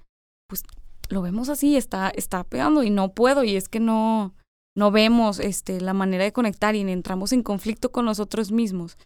pues 0.46 0.62
lo 1.08 1.22
vemos 1.22 1.48
así, 1.48 1.76
está, 1.76 2.10
está 2.10 2.44
pegando 2.44 2.82
y 2.82 2.90
no 2.90 3.14
puedo 3.14 3.44
y 3.44 3.56
es 3.56 3.68
que 3.68 3.80
no, 3.80 4.34
no 4.76 4.90
vemos 4.90 5.40
este, 5.40 5.80
la 5.80 5.94
manera 5.94 6.24
de 6.24 6.32
conectar 6.32 6.74
y 6.74 6.80
entramos 6.80 7.32
en 7.32 7.42
conflicto 7.42 7.92
con 7.92 8.04
nosotros 8.04 8.52
mismos. 8.52 8.98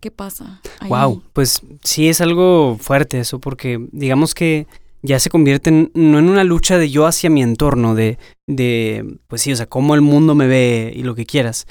¿Qué 0.00 0.10
pasa? 0.10 0.60
Wow, 0.86 1.22
pues 1.32 1.62
sí 1.82 2.10
es 2.10 2.20
algo 2.20 2.76
fuerte 2.78 3.18
eso, 3.18 3.40
porque 3.40 3.88
digamos 3.90 4.34
que 4.34 4.66
ya 5.06 5.18
se 5.18 5.30
convierte 5.30 5.70
en, 5.70 5.90
no 5.94 6.18
en 6.18 6.28
una 6.28 6.44
lucha 6.44 6.78
de 6.78 6.90
yo 6.90 7.06
hacia 7.06 7.30
mi 7.30 7.42
entorno, 7.42 7.94
de, 7.94 8.18
de, 8.46 9.18
pues 9.28 9.42
sí, 9.42 9.52
o 9.52 9.56
sea, 9.56 9.66
cómo 9.66 9.94
el 9.94 10.00
mundo 10.00 10.34
me 10.34 10.46
ve 10.46 10.92
y 10.94 11.02
lo 11.02 11.14
que 11.14 11.26
quieras, 11.26 11.66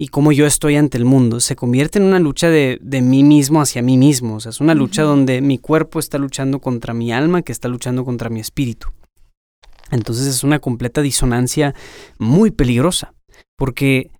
y 0.00 0.08
cómo 0.08 0.32
yo 0.32 0.46
estoy 0.46 0.76
ante 0.76 0.96
el 0.98 1.04
mundo, 1.04 1.40
se 1.40 1.56
convierte 1.56 1.98
en 1.98 2.04
una 2.04 2.18
lucha 2.18 2.48
de, 2.48 2.78
de 2.80 3.02
mí 3.02 3.22
mismo 3.22 3.60
hacia 3.60 3.82
mí 3.82 3.96
mismo, 3.98 4.36
o 4.36 4.40
sea, 4.40 4.50
es 4.50 4.60
una 4.60 4.74
lucha 4.74 5.02
donde 5.02 5.40
mi 5.40 5.58
cuerpo 5.58 5.98
está 5.98 6.18
luchando 6.18 6.60
contra 6.60 6.94
mi 6.94 7.12
alma, 7.12 7.42
que 7.42 7.52
está 7.52 7.68
luchando 7.68 8.04
contra 8.04 8.30
mi 8.30 8.40
espíritu. 8.40 8.88
Entonces 9.90 10.26
es 10.26 10.44
una 10.44 10.58
completa 10.58 11.00
disonancia 11.00 11.74
muy 12.18 12.50
peligrosa, 12.50 13.14
porque 13.56 14.10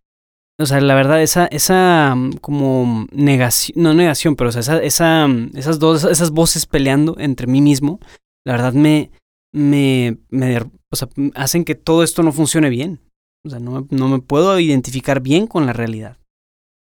o 0.60 0.66
sea, 0.66 0.80
la 0.80 0.96
verdad, 0.96 1.22
esa, 1.22 1.46
esa 1.46 2.14
mm, 2.16 2.32
como 2.40 3.06
negación, 3.12 3.80
no 3.80 3.94
negación, 3.94 4.34
pero 4.34 4.50
o 4.50 4.52
sea, 4.52 4.60
esa, 4.60 4.82
esa, 4.82 5.28
mm, 5.28 5.50
esas 5.54 5.78
dos, 5.78 6.02
esas 6.04 6.32
voces 6.32 6.66
peleando 6.66 7.14
entre 7.18 7.46
mí 7.46 7.60
mismo, 7.60 8.00
la 8.46 8.52
verdad 8.52 8.72
me, 8.72 9.10
me, 9.52 10.18
me 10.30 10.60
o 10.60 10.96
sea, 10.96 11.08
hacen 11.34 11.64
que 11.64 11.74
todo 11.74 12.02
esto 12.02 12.22
no 12.22 12.32
funcione 12.32 12.70
bien. 12.70 13.00
O 13.44 13.50
sea, 13.50 13.60
no, 13.60 13.86
no 13.90 14.08
me 14.08 14.20
puedo 14.20 14.58
identificar 14.58 15.20
bien 15.20 15.46
con 15.46 15.66
la 15.66 15.72
realidad. 15.72 16.18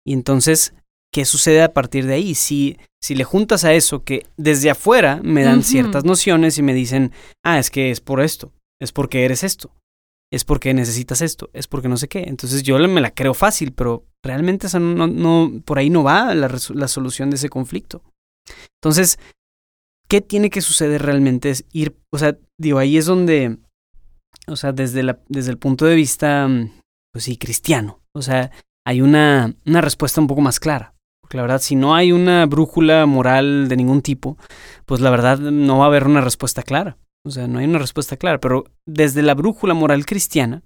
Y 0.05 0.13
entonces, 0.13 0.73
¿qué 1.13 1.25
sucede 1.25 1.61
a 1.61 1.73
partir 1.73 2.05
de 2.05 2.15
ahí? 2.15 2.35
Si, 2.35 2.77
si 3.01 3.15
le 3.15 3.23
juntas 3.23 3.65
a 3.65 3.73
eso 3.73 4.03
que 4.03 4.25
desde 4.37 4.69
afuera 4.69 5.21
me 5.23 5.43
dan 5.43 5.63
ciertas 5.63 6.05
nociones 6.05 6.57
y 6.57 6.63
me 6.63 6.73
dicen, 6.73 7.11
ah, 7.45 7.59
es 7.59 7.69
que 7.69 7.91
es 7.91 8.01
por 8.01 8.21
esto, 8.21 8.51
es 8.81 8.91
porque 8.91 9.25
eres 9.25 9.43
esto 9.43 9.71
es 10.31 10.45
porque 10.45 10.73
necesitas 10.73 11.21
esto, 11.21 11.49
es 11.53 11.67
porque 11.67 11.89
no 11.89 11.97
sé 11.97 12.07
qué. 12.07 12.23
Entonces 12.27 12.63
yo 12.63 12.77
me 12.77 13.01
la 13.01 13.11
creo 13.11 13.33
fácil, 13.33 13.73
pero 13.73 14.05
realmente 14.23 14.67
no, 14.79 15.07
no, 15.07 15.61
por 15.65 15.79
ahí 15.79 15.89
no 15.89 16.03
va 16.03 16.33
la, 16.35 16.55
la 16.73 16.87
solución 16.87 17.29
de 17.29 17.37
ese 17.37 17.49
conflicto. 17.49 18.03
Entonces, 18.81 19.19
¿qué 20.09 20.21
tiene 20.21 20.49
que 20.49 20.61
suceder 20.61 21.01
realmente? 21.01 21.49
Es 21.49 21.65
ir, 21.71 21.97
o 22.11 22.17
sea, 22.17 22.37
digo, 22.57 22.79
ahí 22.79 22.97
es 22.97 23.05
donde, 23.05 23.59
o 24.47 24.55
sea, 24.55 24.71
desde, 24.71 25.17
desde 25.27 25.51
el 25.51 25.57
punto 25.57 25.85
de 25.85 25.95
vista, 25.95 26.49
pues 27.13 27.23
sí, 27.23 27.37
cristiano, 27.37 28.01
o 28.13 28.21
sea, 28.21 28.51
hay 28.85 29.01
una, 29.01 29.55
una 29.65 29.81
respuesta 29.81 30.19
un 30.19 30.27
poco 30.27 30.41
más 30.41 30.59
clara. 30.59 30.95
Porque 31.21 31.37
la 31.37 31.43
verdad, 31.43 31.61
si 31.61 31.75
no 31.75 31.93
hay 31.93 32.11
una 32.11 32.47
brújula 32.47 33.05
moral 33.05 33.67
de 33.67 33.77
ningún 33.77 34.01
tipo, 34.01 34.35
pues 34.87 34.99
la 34.99 35.11
verdad 35.11 35.37
no 35.37 35.77
va 35.77 35.85
a 35.85 35.87
haber 35.87 36.07
una 36.07 36.21
respuesta 36.21 36.63
clara. 36.63 36.97
O 37.23 37.29
sea, 37.29 37.47
no 37.47 37.59
hay 37.59 37.65
una 37.65 37.77
respuesta 37.77 38.17
clara, 38.17 38.39
pero 38.39 38.63
desde 38.87 39.21
la 39.21 39.35
brújula 39.35 39.75
moral 39.75 40.07
cristiana, 40.07 40.63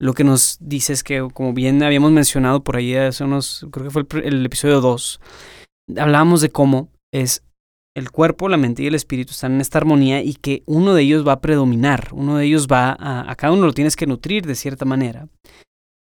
lo 0.00 0.14
que 0.14 0.24
nos 0.24 0.58
dice 0.60 0.92
es 0.92 1.04
que, 1.04 1.28
como 1.32 1.52
bien 1.52 1.84
habíamos 1.84 2.10
mencionado 2.10 2.64
por 2.64 2.76
ahí 2.76 2.96
hace 2.96 3.22
unos, 3.22 3.64
creo 3.70 3.84
que 3.84 3.90
fue 3.90 4.04
el, 4.24 4.44
episodio 4.44 4.80
2, 4.80 5.20
hablábamos 5.96 6.40
de 6.40 6.50
cómo 6.50 6.88
es 7.12 7.44
el 7.94 8.10
cuerpo, 8.10 8.48
la 8.48 8.56
mente 8.56 8.82
y 8.82 8.86
el 8.86 8.94
espíritu 8.94 9.32
están 9.32 9.52
en 9.52 9.60
esta 9.60 9.78
armonía 9.78 10.22
y 10.22 10.34
que 10.34 10.62
uno 10.66 10.94
de 10.94 11.02
ellos 11.02 11.26
va 11.26 11.32
a 11.32 11.40
predominar, 11.40 12.08
uno 12.12 12.36
de 12.36 12.46
ellos 12.46 12.66
va 12.66 12.96
a, 12.98 13.30
a 13.30 13.34
cada 13.36 13.52
uno 13.52 13.66
lo 13.66 13.72
tienes 13.72 13.96
que 13.96 14.06
nutrir 14.06 14.46
de 14.46 14.54
cierta 14.54 14.84
manera 14.84 15.28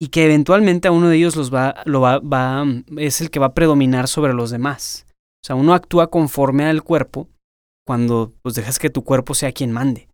y 0.01 0.09
que 0.09 0.25
eventualmente 0.25 0.89
a 0.89 0.93
uno 0.93 1.09
de 1.09 1.17
ellos 1.17 1.35
los 1.35 1.53
va, 1.53 1.83
lo 1.85 2.01
va, 2.01 2.21
va, 2.21 2.65
es 2.97 3.21
el 3.21 3.31
que 3.31 3.41
va 3.41 3.47
a 3.47 3.55
predominar 3.55 4.07
sobre 4.07 4.33
los 4.33 4.51
demás. 4.51 5.07
O 5.43 5.47
sea, 5.47 5.57
uno 5.57 5.75
actúa 5.75 6.11
conforme 6.11 6.65
al 6.65 6.83
cuerpo 6.83 7.29
cuando 7.87 8.33
pues 8.43 8.55
dejas 8.55 8.79
que 8.79 8.91
tu 8.91 9.03
cuerpo 9.03 9.35
sea 9.35 9.53
quien 9.53 9.73
mande 9.73 10.09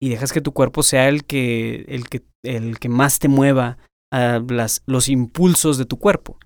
y 0.00 0.10
dejas 0.10 0.32
que 0.32 0.40
tu 0.40 0.52
cuerpo 0.52 0.82
sea 0.82 1.08
el 1.08 1.24
que 1.24 1.84
el 1.88 2.08
que 2.08 2.22
el 2.42 2.78
que 2.78 2.88
más 2.88 3.18
te 3.18 3.28
mueva 3.28 3.78
a 4.12 4.40
las, 4.48 4.82
los 4.86 5.08
impulsos 5.08 5.78
de 5.78 5.86
tu 5.86 5.98
cuerpo. 5.98 6.38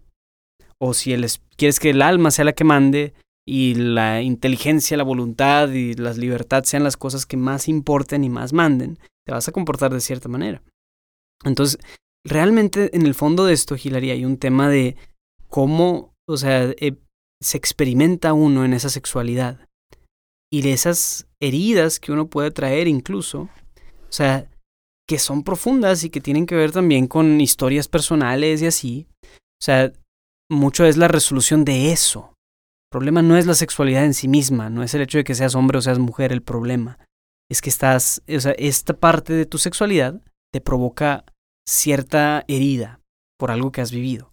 O 0.78 0.94
si 0.94 1.14
quieres 1.56 1.80
que 1.80 1.90
el 1.90 2.00
alma 2.00 2.30
sea 2.30 2.46
la 2.46 2.54
que 2.54 2.64
mande 2.64 3.12
y 3.46 3.74
la 3.74 4.22
inteligencia, 4.22 4.96
la 4.96 5.02
voluntad 5.02 5.70
y 5.70 5.94
la 5.94 6.12
libertad 6.12 6.64
sean 6.64 6.84
las 6.84 6.96
cosas 6.96 7.26
que 7.26 7.36
más 7.36 7.68
importen 7.68 8.24
y 8.24 8.28
más 8.28 8.52
manden, 8.52 8.98
te 9.26 9.32
vas 9.32 9.48
a 9.48 9.52
comportar 9.52 9.92
de 9.92 10.00
cierta 10.00 10.28
manera. 10.28 10.62
Entonces, 11.44 11.78
realmente 12.24 12.94
en 12.94 13.06
el 13.06 13.14
fondo 13.14 13.44
de 13.46 13.54
esto, 13.54 13.76
Hilary, 13.82 14.10
hay 14.10 14.24
un 14.24 14.36
tema 14.36 14.68
de 14.68 14.96
cómo, 15.48 16.14
o 16.28 16.36
sea, 16.36 16.64
eh, 16.78 16.96
se 17.42 17.56
experimenta 17.56 18.34
uno 18.34 18.64
en 18.64 18.74
esa 18.74 18.90
sexualidad 18.90 19.66
y 20.52 20.62
de 20.62 20.72
esas 20.72 21.26
heridas 21.40 22.00
que 22.00 22.12
uno 22.12 22.28
puede 22.28 22.50
traer 22.50 22.88
incluso, 22.88 23.42
o 23.42 24.12
sea, 24.12 24.50
que 25.08 25.18
son 25.18 25.42
profundas 25.42 26.04
y 26.04 26.10
que 26.10 26.20
tienen 26.20 26.46
que 26.46 26.54
ver 26.54 26.72
también 26.72 27.06
con 27.08 27.40
historias 27.40 27.88
personales 27.88 28.62
y 28.62 28.66
así. 28.66 29.08
O 29.24 29.64
sea, 29.64 29.92
mucho 30.48 30.84
es 30.84 30.96
la 30.96 31.08
resolución 31.08 31.64
de 31.64 31.92
eso. 31.92 32.29
Problema 32.90 33.22
no 33.22 33.36
es 33.36 33.46
la 33.46 33.54
sexualidad 33.54 34.04
en 34.04 34.14
sí 34.14 34.26
misma, 34.26 34.68
no 34.68 34.82
es 34.82 34.94
el 34.94 35.02
hecho 35.02 35.18
de 35.18 35.24
que 35.24 35.36
seas 35.36 35.54
hombre 35.54 35.78
o 35.78 35.82
seas 35.82 36.00
mujer 36.00 36.32
el 36.32 36.42
problema. 36.42 36.98
Es 37.48 37.62
que 37.62 37.70
estás, 37.70 38.22
o 38.28 38.40
sea, 38.40 38.52
esta 38.52 38.94
parte 38.94 39.32
de 39.32 39.46
tu 39.46 39.58
sexualidad 39.58 40.20
te 40.52 40.60
provoca 40.60 41.24
cierta 41.68 42.44
herida 42.48 43.00
por 43.38 43.52
algo 43.52 43.70
que 43.70 43.80
has 43.80 43.92
vivido. 43.92 44.30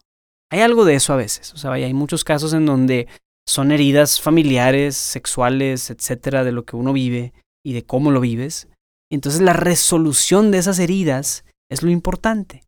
Hay 0.51 0.61
algo 0.61 0.85
de 0.85 0.95
eso 0.95 1.13
a 1.13 1.17
veces, 1.17 1.53
o 1.53 1.57
sea, 1.57 1.71
hay 1.73 1.93
muchos 1.93 2.23
casos 2.23 2.53
en 2.53 2.65
donde 2.65 3.07
son 3.47 3.71
heridas 3.71 4.19
familiares, 4.19 4.97
sexuales, 4.97 5.89
etcétera, 5.89 6.43
de 6.43 6.51
lo 6.51 6.65
que 6.65 6.75
uno 6.75 6.93
vive 6.93 7.33
y 7.63 7.73
de 7.73 7.85
cómo 7.85 8.11
lo 8.11 8.21
vives. 8.21 8.67
Entonces 9.11 9.41
la 9.41 9.53
resolución 9.53 10.51
de 10.51 10.57
esas 10.57 10.79
heridas 10.79 11.45
es 11.69 11.83
lo 11.83 11.91
importante. 11.91 12.63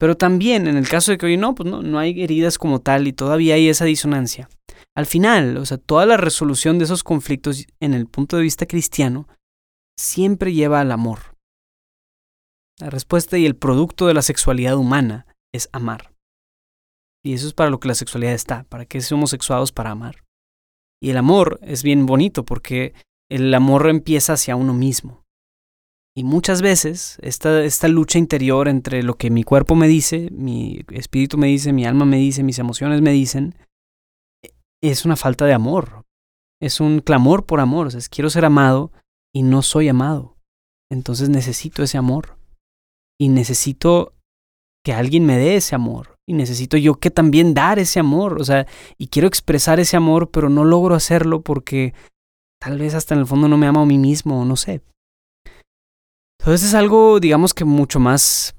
Pero 0.00 0.16
también 0.16 0.66
en 0.66 0.78
el 0.78 0.88
caso 0.88 1.12
de 1.12 1.18
que 1.18 1.26
hoy 1.26 1.36
no, 1.36 1.54
pues 1.54 1.68
no, 1.68 1.82
no 1.82 1.98
hay 1.98 2.22
heridas 2.22 2.56
como 2.56 2.80
tal 2.80 3.06
y 3.06 3.12
todavía 3.12 3.56
hay 3.56 3.68
esa 3.68 3.84
disonancia. 3.84 4.48
Al 4.96 5.04
final, 5.04 5.58
o 5.58 5.66
sea, 5.66 5.76
toda 5.76 6.06
la 6.06 6.16
resolución 6.16 6.78
de 6.78 6.86
esos 6.86 7.04
conflictos 7.04 7.66
en 7.80 7.92
el 7.92 8.06
punto 8.06 8.38
de 8.38 8.42
vista 8.42 8.64
cristiano 8.64 9.28
siempre 9.98 10.54
lleva 10.54 10.80
al 10.80 10.90
amor. 10.90 11.36
La 12.80 12.88
respuesta 12.88 13.36
y 13.36 13.44
el 13.44 13.56
producto 13.56 14.06
de 14.06 14.14
la 14.14 14.22
sexualidad 14.22 14.76
humana 14.76 15.26
es 15.52 15.68
amar. 15.70 16.14
Y 17.22 17.34
eso 17.34 17.46
es 17.46 17.52
para 17.52 17.68
lo 17.68 17.78
que 17.78 17.88
la 17.88 17.94
sexualidad 17.94 18.32
está, 18.32 18.64
para 18.64 18.86
que 18.86 19.02
somos 19.02 19.28
sexuados 19.28 19.70
para 19.70 19.90
amar. 19.90 20.24
Y 21.02 21.10
el 21.10 21.18
amor 21.18 21.60
es 21.62 21.82
bien 21.82 22.06
bonito 22.06 22.46
porque 22.46 22.94
el 23.30 23.52
amor 23.52 23.86
empieza 23.90 24.32
hacia 24.32 24.56
uno 24.56 24.72
mismo. 24.72 25.19
Y 26.16 26.24
muchas 26.24 26.60
veces 26.60 27.18
esta, 27.22 27.62
esta 27.62 27.88
lucha 27.88 28.18
interior 28.18 28.68
entre 28.68 29.02
lo 29.02 29.14
que 29.14 29.30
mi 29.30 29.44
cuerpo 29.44 29.74
me 29.74 29.86
dice, 29.86 30.28
mi 30.32 30.84
espíritu 30.90 31.38
me 31.38 31.46
dice, 31.46 31.72
mi 31.72 31.86
alma 31.86 32.04
me 32.04 32.16
dice, 32.16 32.42
mis 32.42 32.58
emociones 32.58 33.00
me 33.00 33.12
dicen, 33.12 33.54
es 34.82 35.04
una 35.04 35.16
falta 35.16 35.46
de 35.46 35.52
amor. 35.52 36.04
Es 36.60 36.80
un 36.80 37.00
clamor 37.00 37.46
por 37.46 37.60
amor. 37.60 37.86
O 37.86 37.90
sea, 37.90 38.00
quiero 38.10 38.28
ser 38.28 38.44
amado 38.44 38.92
y 39.32 39.42
no 39.42 39.62
soy 39.62 39.88
amado. 39.88 40.36
Entonces 40.90 41.28
necesito 41.28 41.82
ese 41.82 41.98
amor 41.98 42.36
y 43.18 43.28
necesito 43.28 44.14
que 44.84 44.92
alguien 44.92 45.26
me 45.26 45.36
dé 45.36 45.56
ese 45.56 45.74
amor 45.74 46.16
y 46.26 46.32
necesito 46.32 46.76
yo 46.76 46.94
que 46.94 47.10
también 47.10 47.54
dar 47.54 47.78
ese 47.78 48.00
amor, 48.00 48.40
o 48.40 48.44
sea, 48.44 48.66
y 48.96 49.08
quiero 49.08 49.28
expresar 49.28 49.78
ese 49.78 49.96
amor, 49.96 50.30
pero 50.30 50.48
no 50.48 50.64
logro 50.64 50.94
hacerlo 50.94 51.42
porque 51.42 51.92
tal 52.60 52.78
vez 52.78 52.94
hasta 52.94 53.14
en 53.14 53.20
el 53.20 53.26
fondo 53.26 53.46
no 53.46 53.58
me 53.58 53.66
amo 53.66 53.80
a 53.80 53.86
mí 53.86 53.98
mismo, 53.98 54.44
no 54.44 54.56
sé. 54.56 54.80
Entonces 56.40 56.68
es 56.68 56.74
algo, 56.74 57.20
digamos 57.20 57.52
que 57.52 57.66
mucho 57.66 58.00
más 58.00 58.54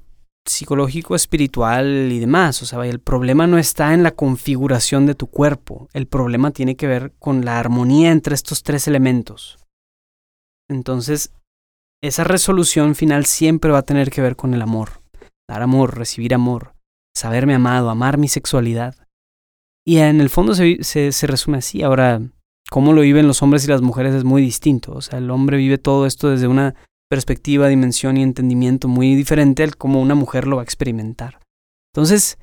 psicológico, 0.46 1.16
espiritual 1.16 2.10
y 2.12 2.20
demás. 2.20 2.62
O 2.62 2.66
sea, 2.66 2.84
el 2.86 3.00
problema 3.00 3.48
no 3.48 3.58
está 3.58 3.92
en 3.92 4.04
la 4.04 4.12
configuración 4.12 5.04
de 5.04 5.16
tu 5.16 5.26
cuerpo. 5.26 5.88
El 5.92 6.06
problema 6.06 6.52
tiene 6.52 6.76
que 6.76 6.86
ver 6.86 7.12
con 7.18 7.44
la 7.44 7.58
armonía 7.58 8.12
entre 8.12 8.36
estos 8.36 8.62
tres 8.62 8.86
elementos. 8.86 9.58
Entonces, 10.68 11.32
esa 12.00 12.22
resolución 12.22 12.94
final 12.94 13.26
siempre 13.26 13.72
va 13.72 13.78
a 13.78 13.84
tener 13.84 14.10
que 14.10 14.22
ver 14.22 14.36
con 14.36 14.54
el 14.54 14.62
amor. 14.62 15.02
Dar 15.48 15.62
amor, 15.62 15.98
recibir 15.98 16.34
amor, 16.34 16.74
saberme 17.16 17.54
amado, 17.54 17.90
amar 17.90 18.16
mi 18.16 18.28
sexualidad. 18.28 18.94
Y 19.84 19.98
en 19.98 20.20
el 20.20 20.30
fondo 20.30 20.54
se, 20.54 21.10
resume 21.22 21.58
así. 21.58 21.82
Ahora, 21.82 22.20
cómo 22.70 22.92
lo 22.92 23.00
viven 23.00 23.26
los 23.26 23.42
hombres 23.42 23.64
y 23.64 23.68
las 23.68 23.82
mujeres 23.82 24.14
es 24.14 24.22
muy 24.22 24.40
distinto. 24.40 24.92
O 24.92 25.00
sea, 25.00 25.18
el 25.18 25.32
hombre 25.32 25.56
vive 25.56 25.78
todo 25.78 26.06
esto 26.06 26.30
desde 26.30 26.46
una 26.46 26.76
perspectiva, 27.12 27.68
dimensión 27.68 28.16
y 28.16 28.22
entendimiento 28.22 28.88
muy 28.88 29.14
diferente 29.14 29.62
al 29.62 29.76
cómo 29.76 30.00
una 30.00 30.14
mujer 30.14 30.46
lo 30.46 30.56
va 30.56 30.62
a 30.62 30.64
experimentar. 30.64 31.40
Entonces, 31.94 32.38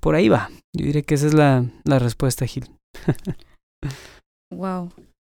por 0.00 0.14
ahí 0.14 0.30
va. 0.30 0.48
Yo 0.74 0.86
diré 0.86 1.02
que 1.02 1.16
esa 1.16 1.26
es 1.26 1.34
la, 1.34 1.70
la 1.84 1.98
respuesta, 1.98 2.46
Gil. 2.46 2.70
wow. 4.50 4.90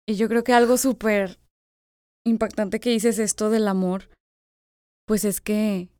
Y 0.08 0.16
yo 0.16 0.26
creo 0.28 0.42
que 0.42 0.54
algo 0.54 0.78
súper 0.78 1.38
impactante 2.26 2.80
que 2.80 2.88
dices 2.88 3.18
esto 3.18 3.50
del 3.50 3.68
amor, 3.68 4.08
pues 5.06 5.26
es 5.26 5.42
que 5.42 5.90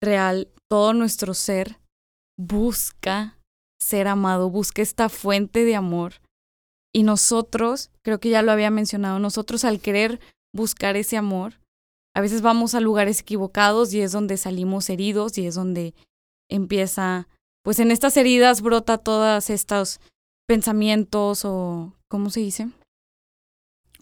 real, 0.00 0.52
todo 0.70 0.92
nuestro 0.92 1.34
ser 1.34 1.80
busca 2.38 3.40
ser 3.82 4.06
amado, 4.06 4.50
busca 4.50 4.82
esta 4.82 5.08
fuente 5.08 5.64
de 5.64 5.74
amor. 5.74 6.22
Y 6.94 7.02
nosotros, 7.02 7.90
creo 8.04 8.20
que 8.20 8.28
ya 8.30 8.42
lo 8.42 8.52
había 8.52 8.70
mencionado, 8.70 9.18
nosotros 9.18 9.64
al 9.64 9.80
querer 9.80 10.20
buscar 10.56 10.96
ese 10.96 11.16
amor, 11.16 11.60
a 12.14 12.20
veces 12.20 12.42
vamos 12.42 12.74
a 12.74 12.80
lugares 12.80 13.20
equivocados 13.20 13.92
y 13.92 14.00
es 14.00 14.12
donde 14.12 14.36
salimos 14.36 14.90
heridos 14.90 15.38
y 15.38 15.46
es 15.46 15.54
donde 15.54 15.94
empieza, 16.50 17.28
pues 17.62 17.78
en 17.78 17.90
estas 17.90 18.16
heridas 18.16 18.62
brota 18.62 18.98
todos 18.98 19.50
estos 19.50 20.00
pensamientos 20.48 21.44
o, 21.44 21.92
¿cómo 22.08 22.30
se 22.30 22.40
dice? 22.40 22.68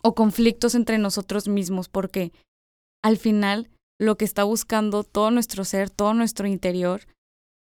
o 0.05 0.15
conflictos 0.15 0.75
entre 0.75 0.99
nosotros 0.99 1.49
mismos, 1.49 1.89
porque 1.89 2.31
al 3.03 3.17
final 3.17 3.71
lo 3.99 4.17
que 4.19 4.27
está 4.27 4.45
buscando 4.45 5.03
todo 5.03 5.31
nuestro 5.31 5.65
ser, 5.65 5.89
todo 5.89 6.13
nuestro 6.13 6.47
interior, 6.47 7.07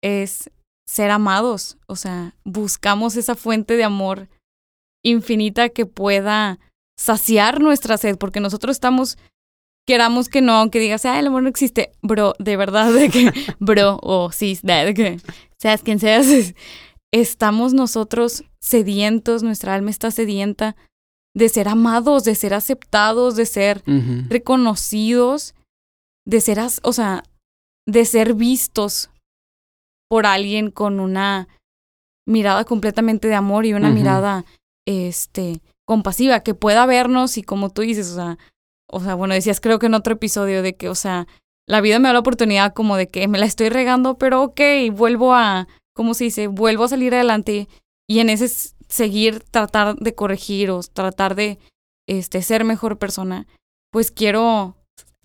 es 0.02 0.50
ser 0.88 1.12
amados. 1.12 1.78
O 1.86 1.98
sea, 1.98 2.38
buscamos 2.46 3.18
esa 3.18 3.36
fuente 3.36 3.76
de 3.76 3.84
amor 3.84 4.30
infinita 5.04 5.68
que 5.68 5.86
pueda 5.86 6.60
saciar 7.00 7.62
nuestra 7.62 7.98
sed, 7.98 8.18
porque 8.18 8.42
nosotros 8.42 8.76
estamos, 8.76 9.18
queramos 9.88 10.28
que 10.28 10.42
no, 10.42 10.52
aunque 10.52 10.80
digas, 10.80 11.06
ah, 11.06 11.18
el 11.18 11.28
amor 11.28 11.44
no 11.44 11.50
existe, 11.50 11.94
bro, 12.02 12.34
de 12.40 12.58
verdad, 12.58 12.92
de 12.92 13.10
que, 13.10 13.32
bro, 13.60 14.00
o 14.04 14.34
sí, 14.34 14.60
de 14.62 14.94
que 14.94 15.22
seas 15.58 15.82
quien 15.82 16.00
seas, 16.00 16.54
estamos 17.14 17.74
nosotros 17.74 18.44
sedientos, 18.60 19.44
nuestra 19.44 19.76
alma 19.76 19.92
está 19.92 20.12
sedienta 20.12 20.76
de 21.34 21.48
ser 21.48 21.70
amados, 21.70 22.26
de 22.26 22.36
ser 22.36 22.54
aceptados, 22.54 23.38
de 23.38 23.46
ser 23.46 23.82
reconocidos, 24.28 25.56
de 26.26 26.42
ser, 26.42 26.60
o 26.84 26.92
sea, 26.92 27.24
de 27.88 28.04
ser 28.04 28.34
vistos 28.34 29.10
por 30.10 30.26
alguien 30.26 30.70
con 30.70 31.00
una 31.00 31.48
mirada 32.28 32.66
completamente 32.66 33.30
de 33.30 33.36
amor 33.36 33.66
y 33.66 33.74
una 33.74 33.90
mirada 33.90 34.44
este 34.86 35.62
compasiva 35.90 36.42
que 36.42 36.54
pueda 36.54 36.86
vernos 36.86 37.40
y 37.40 37.42
como 37.42 37.72
tú 37.72 37.82
dices, 37.82 38.12
o 38.12 38.16
sea, 38.16 38.38
o 38.88 39.00
sea, 39.00 39.16
bueno, 39.16 39.34
decías 39.34 39.60
creo 39.60 39.80
que 39.80 39.88
en 39.88 39.96
otro 39.96 40.14
episodio 40.14 40.62
de 40.62 40.76
que, 40.76 40.88
o 40.88 40.94
sea, 40.94 41.26
la 41.68 41.82
vida 41.82 41.98
me 41.98 42.10
da 42.10 42.14
la 42.14 42.20
oportunidad 42.20 42.76
como 42.76 42.96
de 42.96 43.08
que 43.08 43.28
me 43.28 43.40
la 43.40 43.48
estoy 43.48 43.70
regando, 43.70 44.16
pero 44.20 44.44
ok, 44.44 44.62
vuelvo 44.92 45.34
a, 45.34 45.68
¿cómo 45.96 46.14
se 46.14 46.26
dice? 46.26 46.46
Vuelvo 46.46 46.84
a 46.84 46.90
salir 46.90 47.16
adelante 47.16 47.68
y 48.08 48.20
en 48.20 48.30
ese 48.30 48.50
seguir, 48.88 49.40
tratar 49.40 49.96
de 49.96 50.14
corregir 50.14 50.70
o 50.70 50.80
tratar 50.84 51.34
de 51.34 51.58
este, 52.08 52.44
ser 52.44 52.66
mejor 52.66 53.00
persona, 53.00 53.48
pues 53.92 54.12
quiero 54.12 54.78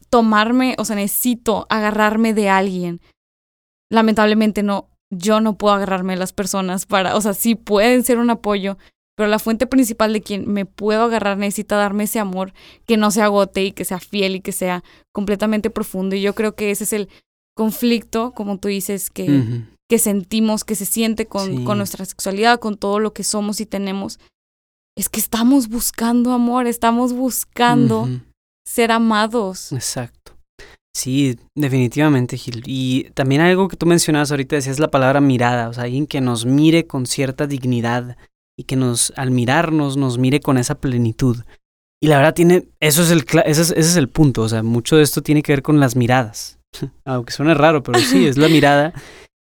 tomarme, 0.09 0.77
o 0.79 0.87
sea, 0.87 0.97
necesito 0.97 1.67
agarrarme 1.69 2.33
de 2.33 2.49
alguien. 2.49 3.03
Lamentablemente 3.91 4.63
no, 4.63 4.89
yo 5.11 5.43
no 5.43 5.59
puedo 5.59 5.75
agarrarme 5.75 6.15
de 6.15 6.21
las 6.21 6.33
personas 6.33 6.87
para, 6.87 7.17
o 7.17 7.21
sea, 7.21 7.35
sí 7.35 7.55
pueden 7.55 8.03
ser 8.03 8.17
un 8.17 8.31
apoyo, 8.31 8.79
pero 9.17 9.29
la 9.29 9.39
fuente 9.39 9.67
principal 9.67 10.13
de 10.13 10.23
quien 10.23 10.51
me 10.51 10.67
puedo 10.67 11.05
agarrar 11.05 11.39
necesita 11.39 11.77
darme 11.77 12.05
ese 12.05 12.19
amor 12.19 12.53
que 12.87 12.97
no 12.97 13.11
se 13.11 13.23
agote 13.23 13.65
y 13.65 13.73
que 13.73 13.85
sea 13.85 14.01
fiel 14.01 14.37
y 14.37 14.41
que 14.41 14.53
sea 14.53 14.83
completamente 15.13 15.71
profundo. 15.71 16.17
Y 16.17 16.23
yo 16.23 16.35
creo 16.35 16.55
que 16.55 16.71
ese 16.71 16.85
es 16.85 16.93
el 16.93 17.09
conflicto, 17.57 18.33
como 18.33 18.59
tú 18.59 18.69
dices, 18.69 19.11
que, 19.11 19.63
que 19.89 19.99
sentimos, 19.99 20.65
que 20.65 20.75
se 20.75 20.87
siente 20.87 21.27
con, 21.27 21.65
con 21.65 21.79
nuestra 21.79 22.05
sexualidad, 22.05 22.59
con 22.59 22.77
todo 22.77 22.99
lo 22.99 23.13
que 23.13 23.23
somos 23.23 23.61
y 23.61 23.67
tenemos, 23.67 24.19
es 24.97 25.09
que 25.09 25.21
estamos 25.21 25.69
buscando 25.69 26.33
amor, 26.33 26.67
estamos 26.67 27.13
buscando 27.13 28.09
ser 28.67 28.91
amados. 28.91 29.73
Exacto. 29.73 30.33
Sí, 30.97 31.37
definitivamente, 31.57 32.37
Gil. 32.37 32.63
Y 32.67 33.11
también 33.15 33.41
algo 33.41 33.69
que 33.69 33.77
tú 33.77 33.87
mencionabas 33.87 34.31
ahorita, 34.31 34.57
decías 34.57 34.79
la 34.79 34.91
palabra 34.91 35.21
mirada, 35.21 35.69
o 35.69 35.73
sea, 35.73 35.85
alguien 35.85 36.07
que 36.07 36.21
nos 36.21 36.47
mire 36.47 36.87
con 36.87 37.07
cierta 37.07 37.49
dignidad 37.49 38.17
y 38.59 38.65
que 38.65 38.77
nos, 38.77 39.13
al 39.17 39.31
mirarnos, 39.31 39.97
nos 39.97 40.19
mire 40.19 40.41
con 40.41 40.59
esa 40.59 40.77
plenitud. 40.77 41.39
Y 42.03 42.09
la 42.09 42.17
verdad 42.17 42.35
tiene, 42.35 42.69
eso 42.81 43.03
es 43.03 43.11
el, 43.11 43.25
ese 43.47 43.63
es, 43.63 43.71
ese 43.71 43.81
es 43.81 43.97
el 43.97 44.09
punto, 44.09 44.43
o 44.43 44.49
sea, 44.49 44.63
mucho 44.63 44.97
de 44.97 45.03
esto 45.03 45.23
tiene 45.23 45.43
que 45.43 45.53
ver 45.53 45.63
con 45.63 45.81
las 45.81 45.97
miradas. 45.97 46.59
Aunque 47.05 47.33
suene 47.33 47.55
raro, 47.55 47.83
pero 47.83 47.99
sí, 47.99 48.27
es 48.27 48.37
la 48.37 48.49
mirada. 48.49 48.93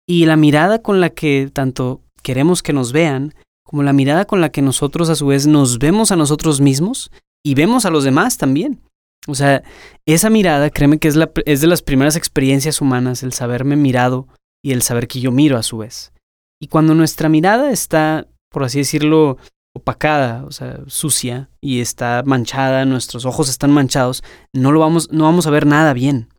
Y 0.07 0.25
la 0.25 0.35
mirada 0.35 0.81
con 0.81 0.99
la 1.01 1.09
que 1.09 1.49
tanto 1.53 2.01
queremos 2.23 2.63
que 2.63 2.73
nos 2.73 2.91
vean, 2.91 3.33
como 3.63 3.83
la 3.83 3.93
mirada 3.93 4.25
con 4.25 4.41
la 4.41 4.49
que 4.49 4.61
nosotros 4.61 5.09
a 5.09 5.15
su 5.15 5.27
vez 5.27 5.45
nos 5.45 5.77
vemos 5.77 6.11
a 6.11 6.15
nosotros 6.15 6.59
mismos 6.59 7.11
y 7.45 7.53
vemos 7.53 7.85
a 7.85 7.91
los 7.91 8.03
demás 8.03 8.37
también. 8.37 8.81
O 9.27 9.35
sea, 9.35 9.63
esa 10.07 10.29
mirada, 10.29 10.69
créeme 10.69 10.97
que 10.97 11.07
es, 11.07 11.15
la, 11.15 11.31
es 11.45 11.61
de 11.61 11.67
las 11.67 11.81
primeras 11.81 12.15
experiencias 12.15 12.81
humanas, 12.81 13.21
el 13.21 13.33
saberme 13.33 13.75
mirado 13.75 14.27
y 14.63 14.71
el 14.71 14.81
saber 14.81 15.07
que 15.07 15.19
yo 15.19 15.31
miro 15.31 15.57
a 15.57 15.63
su 15.63 15.77
vez. 15.77 16.11
Y 16.59 16.67
cuando 16.67 16.95
nuestra 16.95 17.29
mirada 17.29 17.71
está, 17.71 18.27
por 18.49 18.63
así 18.63 18.79
decirlo, 18.79 19.37
opacada, 19.73 20.43
o 20.45 20.51
sea, 20.51 20.79
sucia 20.87 21.49
y 21.61 21.81
está 21.81 22.23
manchada, 22.25 22.85
nuestros 22.85 23.25
ojos 23.25 23.49
están 23.49 23.71
manchados, 23.71 24.23
no 24.53 24.71
lo 24.71 24.79
vamos, 24.79 25.11
no 25.11 25.25
vamos 25.25 25.47
a 25.47 25.51
ver 25.51 25.65
nada 25.65 25.93
bien. 25.93 26.29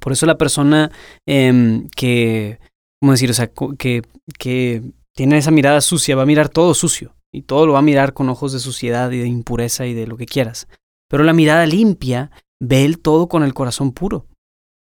Por 0.00 0.12
eso 0.12 0.26
la 0.26 0.38
persona 0.38 0.90
em, 1.26 1.88
que, 1.90 2.58
¿cómo 3.00 3.12
decir? 3.12 3.30
O 3.30 3.34
sea, 3.34 3.50
que, 3.78 4.02
que 4.38 4.82
tiene 5.14 5.38
esa 5.38 5.50
mirada 5.50 5.80
sucia 5.80 6.16
va 6.16 6.22
a 6.22 6.26
mirar 6.26 6.48
todo 6.48 6.74
sucio 6.74 7.14
y 7.32 7.42
todo 7.42 7.66
lo 7.66 7.74
va 7.74 7.80
a 7.80 7.82
mirar 7.82 8.12
con 8.12 8.28
ojos 8.28 8.52
de 8.52 8.58
suciedad 8.58 9.10
y 9.10 9.18
de 9.18 9.28
impureza 9.28 9.86
y 9.86 9.94
de 9.94 10.06
lo 10.06 10.16
que 10.16 10.26
quieras. 10.26 10.68
Pero 11.08 11.22
la 11.22 11.32
mirada 11.32 11.66
limpia 11.66 12.30
ve 12.60 12.84
el 12.84 12.98
todo 12.98 13.28
con 13.28 13.42
el 13.42 13.54
corazón 13.54 13.92
puro. 13.92 14.26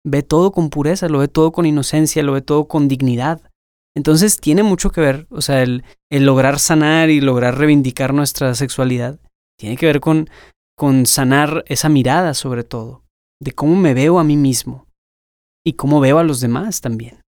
Ve 0.04 0.22
todo 0.22 0.52
con 0.52 0.70
pureza, 0.70 1.08
lo 1.08 1.18
ve 1.18 1.28
todo 1.28 1.52
con 1.52 1.66
inocencia, 1.66 2.22
lo 2.22 2.32
ve 2.32 2.40
todo 2.40 2.66
con 2.66 2.88
dignidad. 2.88 3.42
Entonces 3.98 4.38
tiene 4.38 4.62
mucho 4.62 4.90
que 4.90 5.00
ver, 5.00 5.26
o 5.28 5.40
sea, 5.40 5.60
el, 5.60 5.82
el 6.08 6.24
lograr 6.24 6.60
sanar 6.60 7.10
y 7.10 7.20
lograr 7.20 7.58
reivindicar 7.58 8.14
nuestra 8.14 8.54
sexualidad, 8.54 9.18
tiene 9.58 9.76
que 9.76 9.86
ver 9.86 9.98
con, 9.98 10.30
con 10.76 11.04
sanar 11.04 11.64
esa 11.66 11.88
mirada 11.88 12.32
sobre 12.34 12.62
todo, 12.62 13.02
de 13.42 13.50
cómo 13.50 13.74
me 13.74 13.94
veo 13.94 14.20
a 14.20 14.24
mí 14.24 14.36
mismo 14.36 14.86
y 15.66 15.72
cómo 15.72 15.98
veo 15.98 16.20
a 16.20 16.22
los 16.22 16.40
demás 16.40 16.80
también. 16.80 17.22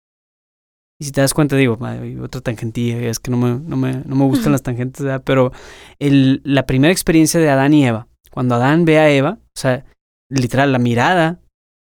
Y 1.00 1.06
si 1.06 1.10
te 1.10 1.20
das 1.20 1.34
cuenta, 1.34 1.56
digo, 1.56 1.76
otra 2.22 2.40
tangentilla, 2.40 3.00
es 3.00 3.18
que 3.18 3.32
no 3.32 3.36
me, 3.36 3.58
no 3.58 3.76
me, 3.76 4.04
no 4.06 4.14
me 4.14 4.26
gustan 4.26 4.52
las 4.52 4.62
tangentes, 4.62 5.04
pero 5.24 5.50
el, 5.98 6.40
la 6.44 6.66
primera 6.66 6.92
experiencia 6.92 7.40
de 7.40 7.50
Adán 7.50 7.74
y 7.74 7.84
Eva, 7.84 8.06
cuando 8.30 8.54
Adán 8.54 8.84
ve 8.84 9.00
a 9.00 9.10
Eva, 9.10 9.40
o 9.42 9.58
sea, 9.58 9.84
literal, 10.28 10.70
la 10.70 10.78
mirada 10.78 11.40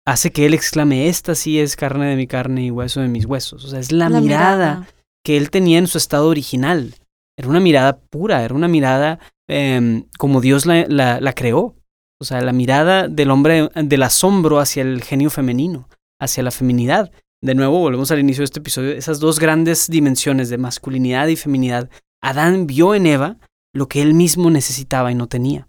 hace 0.05 0.31
que 0.31 0.45
él 0.45 0.53
exclame, 0.53 1.07
esta 1.07 1.35
sí 1.35 1.59
es 1.59 1.75
carne 1.75 2.05
de 2.07 2.15
mi 2.15 2.27
carne 2.27 2.63
y 2.63 2.71
hueso 2.71 3.01
de 3.01 3.07
mis 3.07 3.25
huesos. 3.25 3.65
O 3.65 3.67
sea, 3.67 3.79
es 3.79 3.91
la, 3.91 4.09
mirada, 4.09 4.87
que 5.23 5.35
él 5.35 5.49
tenía 5.49 5.79
en 5.79 5.87
su 5.87 5.97
estado 5.97 6.27
original. 6.27 6.93
Era 7.37 7.49
una 7.49 7.59
mirada 7.59 7.97
pura, 7.97 8.43
era 8.43 8.53
una 8.53 8.67
mirada 8.67 9.19
em, 9.49 10.05
como 10.17 10.41
Dios 10.41 10.65
la, 10.65 10.85
la, 10.87 11.19
la, 11.19 11.33
creó. 11.33 11.75
O 12.21 12.23
sea, 12.23 12.41
la 12.41 12.53
mirada 12.53 13.07
del 13.07 13.31
hombre, 13.31 13.69
del 13.75 14.03
asombro 14.03 14.59
hacia 14.59 14.83
el 14.83 15.03
genio 15.03 15.29
femenino, 15.29 15.89
hacia 16.21 16.43
la 16.43 16.51
feminidad. 16.51 17.11
De 17.43 17.55
nuevo, 17.55 17.79
volvemos 17.79 18.09
al 18.11 18.19
inicio 18.19 18.41
de 18.41 18.45
este 18.45 18.59
episodio, 18.59 18.91
esas 18.91 19.19
dos 19.19 19.39
grandes 19.39 19.89
dimensiones 19.89 20.49
de 20.49 20.57
masculinidad 20.57 21.27
y 21.27 21.35
feminidad. 21.35 21.89
Adán 22.21 22.67
vio 22.67 22.95
en 22.95 23.05
Eva 23.07 23.37
lo 23.73 23.89
que 23.89 24.01
él 24.01 24.13
mismo 24.13 24.49
necesitaba 24.49 25.11
y 25.11 25.15
no 25.15 25.27
tenía 25.27 25.67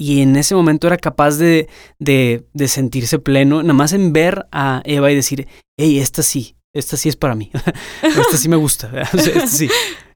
y 0.00 0.22
en 0.22 0.34
ese 0.36 0.54
momento 0.54 0.86
era 0.86 0.96
capaz 0.96 1.36
de, 1.36 1.68
de, 1.98 2.68
sentirse 2.68 3.18
pleno, 3.18 3.62
nada 3.62 3.74
más 3.74 3.92
en 3.92 4.14
ver 4.14 4.46
a 4.50 4.80
Eva 4.86 5.12
y 5.12 5.14
decir, 5.14 5.46
hey, 5.76 5.98
esta 5.98 6.22
sí, 6.22 6.56
esta 6.74 6.96
sí 6.96 7.10
es 7.10 7.16
para 7.16 7.34
mí, 7.34 7.50
esta 8.02 8.38
sí 8.38 8.48
me 8.48 8.56
gusta, 8.56 8.90
esta 9.12 9.46
sí. 9.46 9.68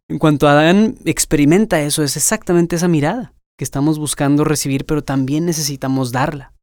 En 0.09 0.19
cuanto 0.19 0.49
Adán 0.49 0.97
experimenta 1.05 1.83
eso, 1.83 2.03
es 2.03 2.17
exactamente 2.17 2.77
esa 2.77 2.89
mirada 2.89 3.35
que 3.59 3.65
estamos 3.65 3.99
buscando 3.99 4.45
recibir, 4.45 4.87
pero 4.87 5.05
también 5.05 5.45
necesitamos 5.45 6.13
darla. 6.13 6.55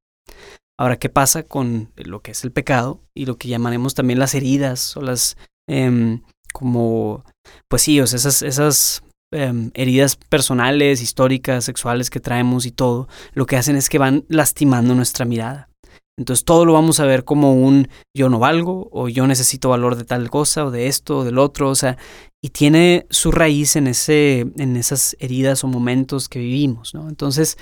Ahora, 0.80 0.98
¿qué 0.98 1.10
pasa 1.10 1.44
con 1.44 1.92
lo 1.98 2.22
que 2.22 2.32
es 2.32 2.44
el 2.44 2.51
pecado 2.51 3.04
y 3.13 3.28
lo 3.28 3.38
que 3.38 3.50
llamaremos 3.50 3.94
también 3.94 4.18
las 4.18 4.34
heridas 4.34 4.98
o 4.98 5.01
las, 5.01 5.38
eh, 5.70 6.19
como, 6.54 7.24
pues 7.67 7.84
sí, 7.84 8.02
o 8.02 8.08
sea, 8.08 8.17
esas 8.17 9.04
Em, 9.34 9.72
heridas 9.76 10.17
personales, 10.17 11.02
históricas, 11.02 11.63
sexuales 11.63 12.10
que 12.10 12.20
traemos 12.20 12.65
y 12.65 12.72
todo, 12.72 13.08
lo 13.34 13.46
que 13.46 13.56
hacen 13.56 13.78
es 13.78 13.88
que 13.88 13.98
van 13.98 14.26
lastimando 14.28 14.94
nuestra 14.94 15.24
mirada. 15.24 15.70
Entonces 16.17 16.44
todo 16.44 16.65
lo 16.65 16.74
vamos 16.74 17.00
a 17.00 17.06
ver 17.06 17.24
como 17.24 17.54
un 17.54 17.88
yo 18.13 18.28
no 18.28 18.39
valgo 18.39 18.89
o 18.91 19.08
yo 19.08 19.26
necesito 19.28 19.70
valor 19.70 19.96
de 19.96 20.04
tal 20.04 20.30
cosa 20.30 20.65
o 20.65 20.72
de 20.72 20.88
esto 20.88 21.20
o 21.20 21.24
del 21.24 21.38
otro, 21.38 21.70
o 21.70 21.76
sea, 21.76 21.98
y 22.44 22.50
tiene 22.50 23.08
su 23.10 23.32
raíz 23.32 23.78
en 23.78 23.88
ese 23.88 24.52
en 24.58 24.76
esas 24.76 25.15
heridas 25.22 25.63
o 25.63 25.67
momentos 25.67 26.28
que 26.28 26.39
vivimos, 26.39 26.94
¿no? 26.94 27.08
Entonces, 27.08 27.58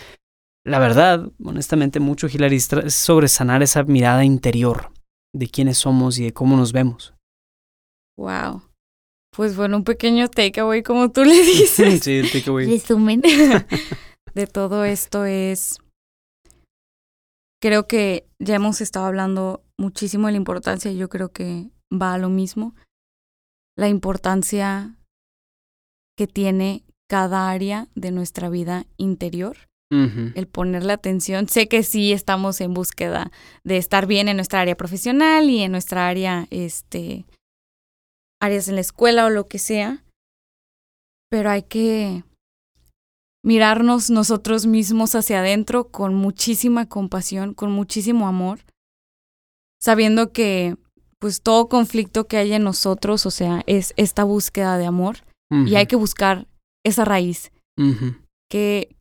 la 0.65 0.79
verdad, 0.79 1.29
honestamente 1.43 1.99
mucho 1.99 2.27
gilarista 2.27 2.79
es 2.79 2.95
sobre 2.95 3.27
sanar 3.27 3.61
esa 3.61 3.83
mirada 3.83 4.25
interior 4.25 4.91
de 5.35 5.47
quiénes 5.47 5.77
somos 5.77 6.17
y 6.17 6.23
de 6.23 6.33
cómo 6.33 6.57
nos 6.57 6.73
vemos. 6.73 7.13
Wow. 8.17 8.68
Pues 9.35 9.55
bueno, 9.55 9.77
un 9.77 9.83
pequeño 9.83 10.27
takeaway, 10.27 10.83
como 10.83 11.11
tú 11.11 11.23
le 11.23 11.41
dices. 11.43 11.99
sí, 12.03 12.17
el 12.17 12.31
takeaway. 12.31 12.65
Resumen 12.65 13.21
de 14.33 14.47
todo 14.47 14.85
esto 14.85 15.25
es. 15.25 15.77
Creo 17.61 17.87
que 17.87 18.25
ya 18.39 18.55
hemos 18.55 18.81
estado 18.81 19.05
hablando 19.05 19.63
muchísimo 19.77 20.27
de 20.27 20.33
la 20.33 20.37
importancia, 20.37 20.91
y 20.91 20.97
yo 20.97 21.09
creo 21.09 21.29
que 21.29 21.69
va 21.91 22.13
a 22.13 22.17
lo 22.17 22.29
mismo. 22.29 22.75
La 23.77 23.87
importancia 23.87 24.95
que 26.17 26.27
tiene 26.27 26.83
cada 27.09 27.49
área 27.49 27.87
de 27.95 28.11
nuestra 28.11 28.49
vida 28.49 28.85
interior. 28.97 29.57
El 29.91 30.45
ponerle 30.45 30.93
atención. 30.93 31.47
Sé 31.47 31.67
que 31.67 31.81
sí 31.81 32.13
estamos 32.13 32.61
en 32.61 32.75
búsqueda 32.75 33.31
de 33.63 33.77
estar 33.77 34.05
bien 34.05 34.27
en 34.27 34.35
nuestra 34.35 34.61
área 34.61 34.77
profesional 34.77 35.49
y 35.49 35.63
en 35.63 35.71
nuestra 35.71 36.07
área 36.07 36.45
este, 36.51 37.25
áreas 38.39 38.67
en 38.67 38.75
la 38.75 38.81
escuela 38.81 39.25
o 39.25 39.29
lo 39.29 39.47
que 39.47 39.59
sea, 39.59 40.03
pero 41.29 41.49
hay 41.49 41.63
que 41.63 42.23
mirarnos 43.43 44.09
nosotros 44.09 44.65
mismos 44.65 45.15
hacia 45.15 45.39
adentro 45.39 45.89
con 45.89 46.13
muchísima 46.13 46.87
compasión, 46.87 47.53
con 47.53 47.71
muchísimo 47.71 48.27
amor, 48.27 48.59
sabiendo 49.81 50.31
que 50.33 50.77
pues 51.19 51.41
todo 51.41 51.67
conflicto 51.67 52.27
que 52.27 52.37
hay 52.37 52.53
en 52.53 52.63
nosotros, 52.63 53.25
o 53.25 53.31
sea, 53.31 53.63
es 53.67 53.93
esta 53.97 54.23
búsqueda 54.23 54.77
de 54.77 54.85
amor 54.85 55.17
y 55.51 55.75
hay 55.75 55.87
que 55.87 55.95
buscar 55.95 56.47
esa 56.85 57.05
raíz, 57.05 57.51
que 58.51 58.95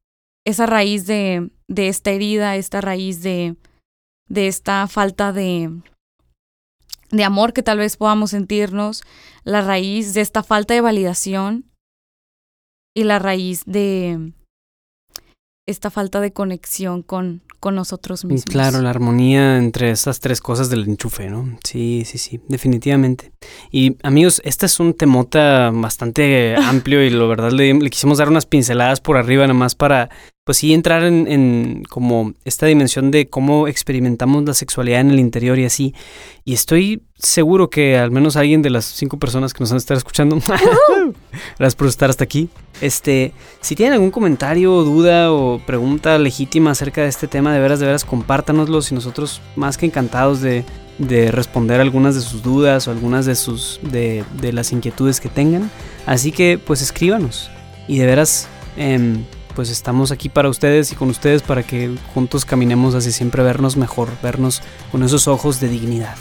esa 0.46 0.64
raíz 0.64 1.06
de, 1.06 1.50
de 1.68 1.88
esta 1.88 2.10
herida, 2.10 2.56
esta 2.56 2.80
raíz 2.80 3.22
de, 3.22 3.56
de 4.28 4.48
esta 4.48 4.86
falta 4.88 5.32
de, 5.32 5.82
de 7.10 7.24
amor 7.24 7.52
que 7.52 7.62
tal 7.62 7.78
vez 7.78 7.96
podamos 7.96 8.30
sentirnos, 8.30 9.02
la 9.44 9.60
raíz 9.60 10.14
de 10.14 10.20
esta 10.20 10.42
falta 10.42 10.74
de 10.74 10.80
validación 10.80 11.64
y 12.94 13.04
la 13.04 13.18
raíz 13.18 13.62
de 13.64 14.32
esta 15.66 15.90
falta 15.90 16.20
de 16.20 16.32
conexión 16.32 17.02
con, 17.02 17.42
con 17.60 17.74
nosotros 17.74 18.24
mismos. 18.24 18.44
Claro, 18.46 18.80
la 18.80 18.90
armonía 18.90 19.58
entre 19.58 19.90
estas 19.90 20.18
tres 20.20 20.40
cosas 20.40 20.70
del 20.70 20.84
enchufe, 20.84 21.28
¿no? 21.28 21.58
Sí, 21.62 22.04
sí, 22.06 22.16
sí, 22.18 22.40
definitivamente. 22.48 23.32
Y 23.70 23.96
amigos, 24.02 24.40
este 24.44 24.66
es 24.66 24.80
un 24.80 24.94
temota 24.94 25.70
bastante 25.72 26.56
amplio 26.56 27.04
y 27.04 27.10
la 27.10 27.24
verdad 27.26 27.52
le, 27.52 27.74
le 27.74 27.90
quisimos 27.90 28.18
dar 28.18 28.28
unas 28.28 28.46
pinceladas 28.46 29.00
por 29.00 29.16
arriba 29.16 29.42
nada 29.42 29.54
más 29.54 29.74
para 29.74 30.08
pues 30.48 30.56
sí 30.56 30.72
entrar 30.72 31.04
en, 31.04 31.26
en, 31.26 31.82
como 31.90 32.32
esta 32.46 32.64
dimensión 32.64 33.10
de 33.10 33.28
cómo 33.28 33.68
experimentamos 33.68 34.44
la 34.46 34.54
sexualidad 34.54 35.02
en 35.02 35.10
el 35.10 35.20
interior 35.20 35.58
y 35.58 35.66
así. 35.66 35.94
Y 36.46 36.54
estoy 36.54 37.02
seguro 37.18 37.68
que 37.68 37.98
al 37.98 38.10
menos 38.10 38.34
alguien 38.34 38.62
de 38.62 38.70
las 38.70 38.86
cinco 38.86 39.18
personas 39.18 39.52
que 39.52 39.60
nos 39.60 39.68
van 39.68 39.74
a 39.74 39.76
estar 39.76 39.98
escuchando, 39.98 40.38
gracias 41.58 41.74
por 41.76 41.86
estar 41.86 42.08
hasta 42.08 42.24
aquí. 42.24 42.48
Este, 42.80 43.34
si 43.60 43.76
tienen 43.76 43.92
algún 43.92 44.10
comentario, 44.10 44.84
duda 44.84 45.32
o 45.34 45.58
pregunta 45.58 46.16
legítima 46.16 46.70
acerca 46.70 47.02
de 47.02 47.08
este 47.08 47.28
tema, 47.28 47.52
de 47.52 47.60
veras, 47.60 47.78
de 47.78 47.84
veras, 47.84 48.06
compártanoslos 48.06 48.90
y 48.90 48.94
nosotros 48.94 49.42
más 49.54 49.76
que 49.76 49.84
encantados 49.84 50.40
de, 50.40 50.64
de 50.96 51.30
responder 51.30 51.78
algunas 51.78 52.14
de 52.14 52.22
sus 52.22 52.42
dudas 52.42 52.88
o 52.88 52.90
algunas 52.90 53.26
de 53.26 53.34
sus 53.34 53.80
de, 53.82 54.24
de 54.40 54.54
las 54.54 54.72
inquietudes 54.72 55.20
que 55.20 55.28
tengan. 55.28 55.70
Así 56.06 56.32
que 56.32 56.58
pues 56.58 56.80
escríbanos 56.80 57.50
y 57.86 57.98
de 57.98 58.06
veras 58.06 58.48
eh, 58.78 59.18
pues 59.58 59.70
estamos 59.70 60.12
aquí 60.12 60.28
para 60.28 60.48
ustedes 60.48 60.92
y 60.92 60.94
con 60.94 61.10
ustedes 61.10 61.42
para 61.42 61.64
que 61.64 61.92
juntos 62.14 62.44
caminemos 62.44 62.94
hacia 62.94 63.10
siempre 63.10 63.42
vernos 63.42 63.76
mejor, 63.76 64.08
vernos 64.22 64.62
con 64.92 65.02
esos 65.02 65.26
ojos 65.26 65.58
de 65.58 65.66
dignidad. 65.66 66.14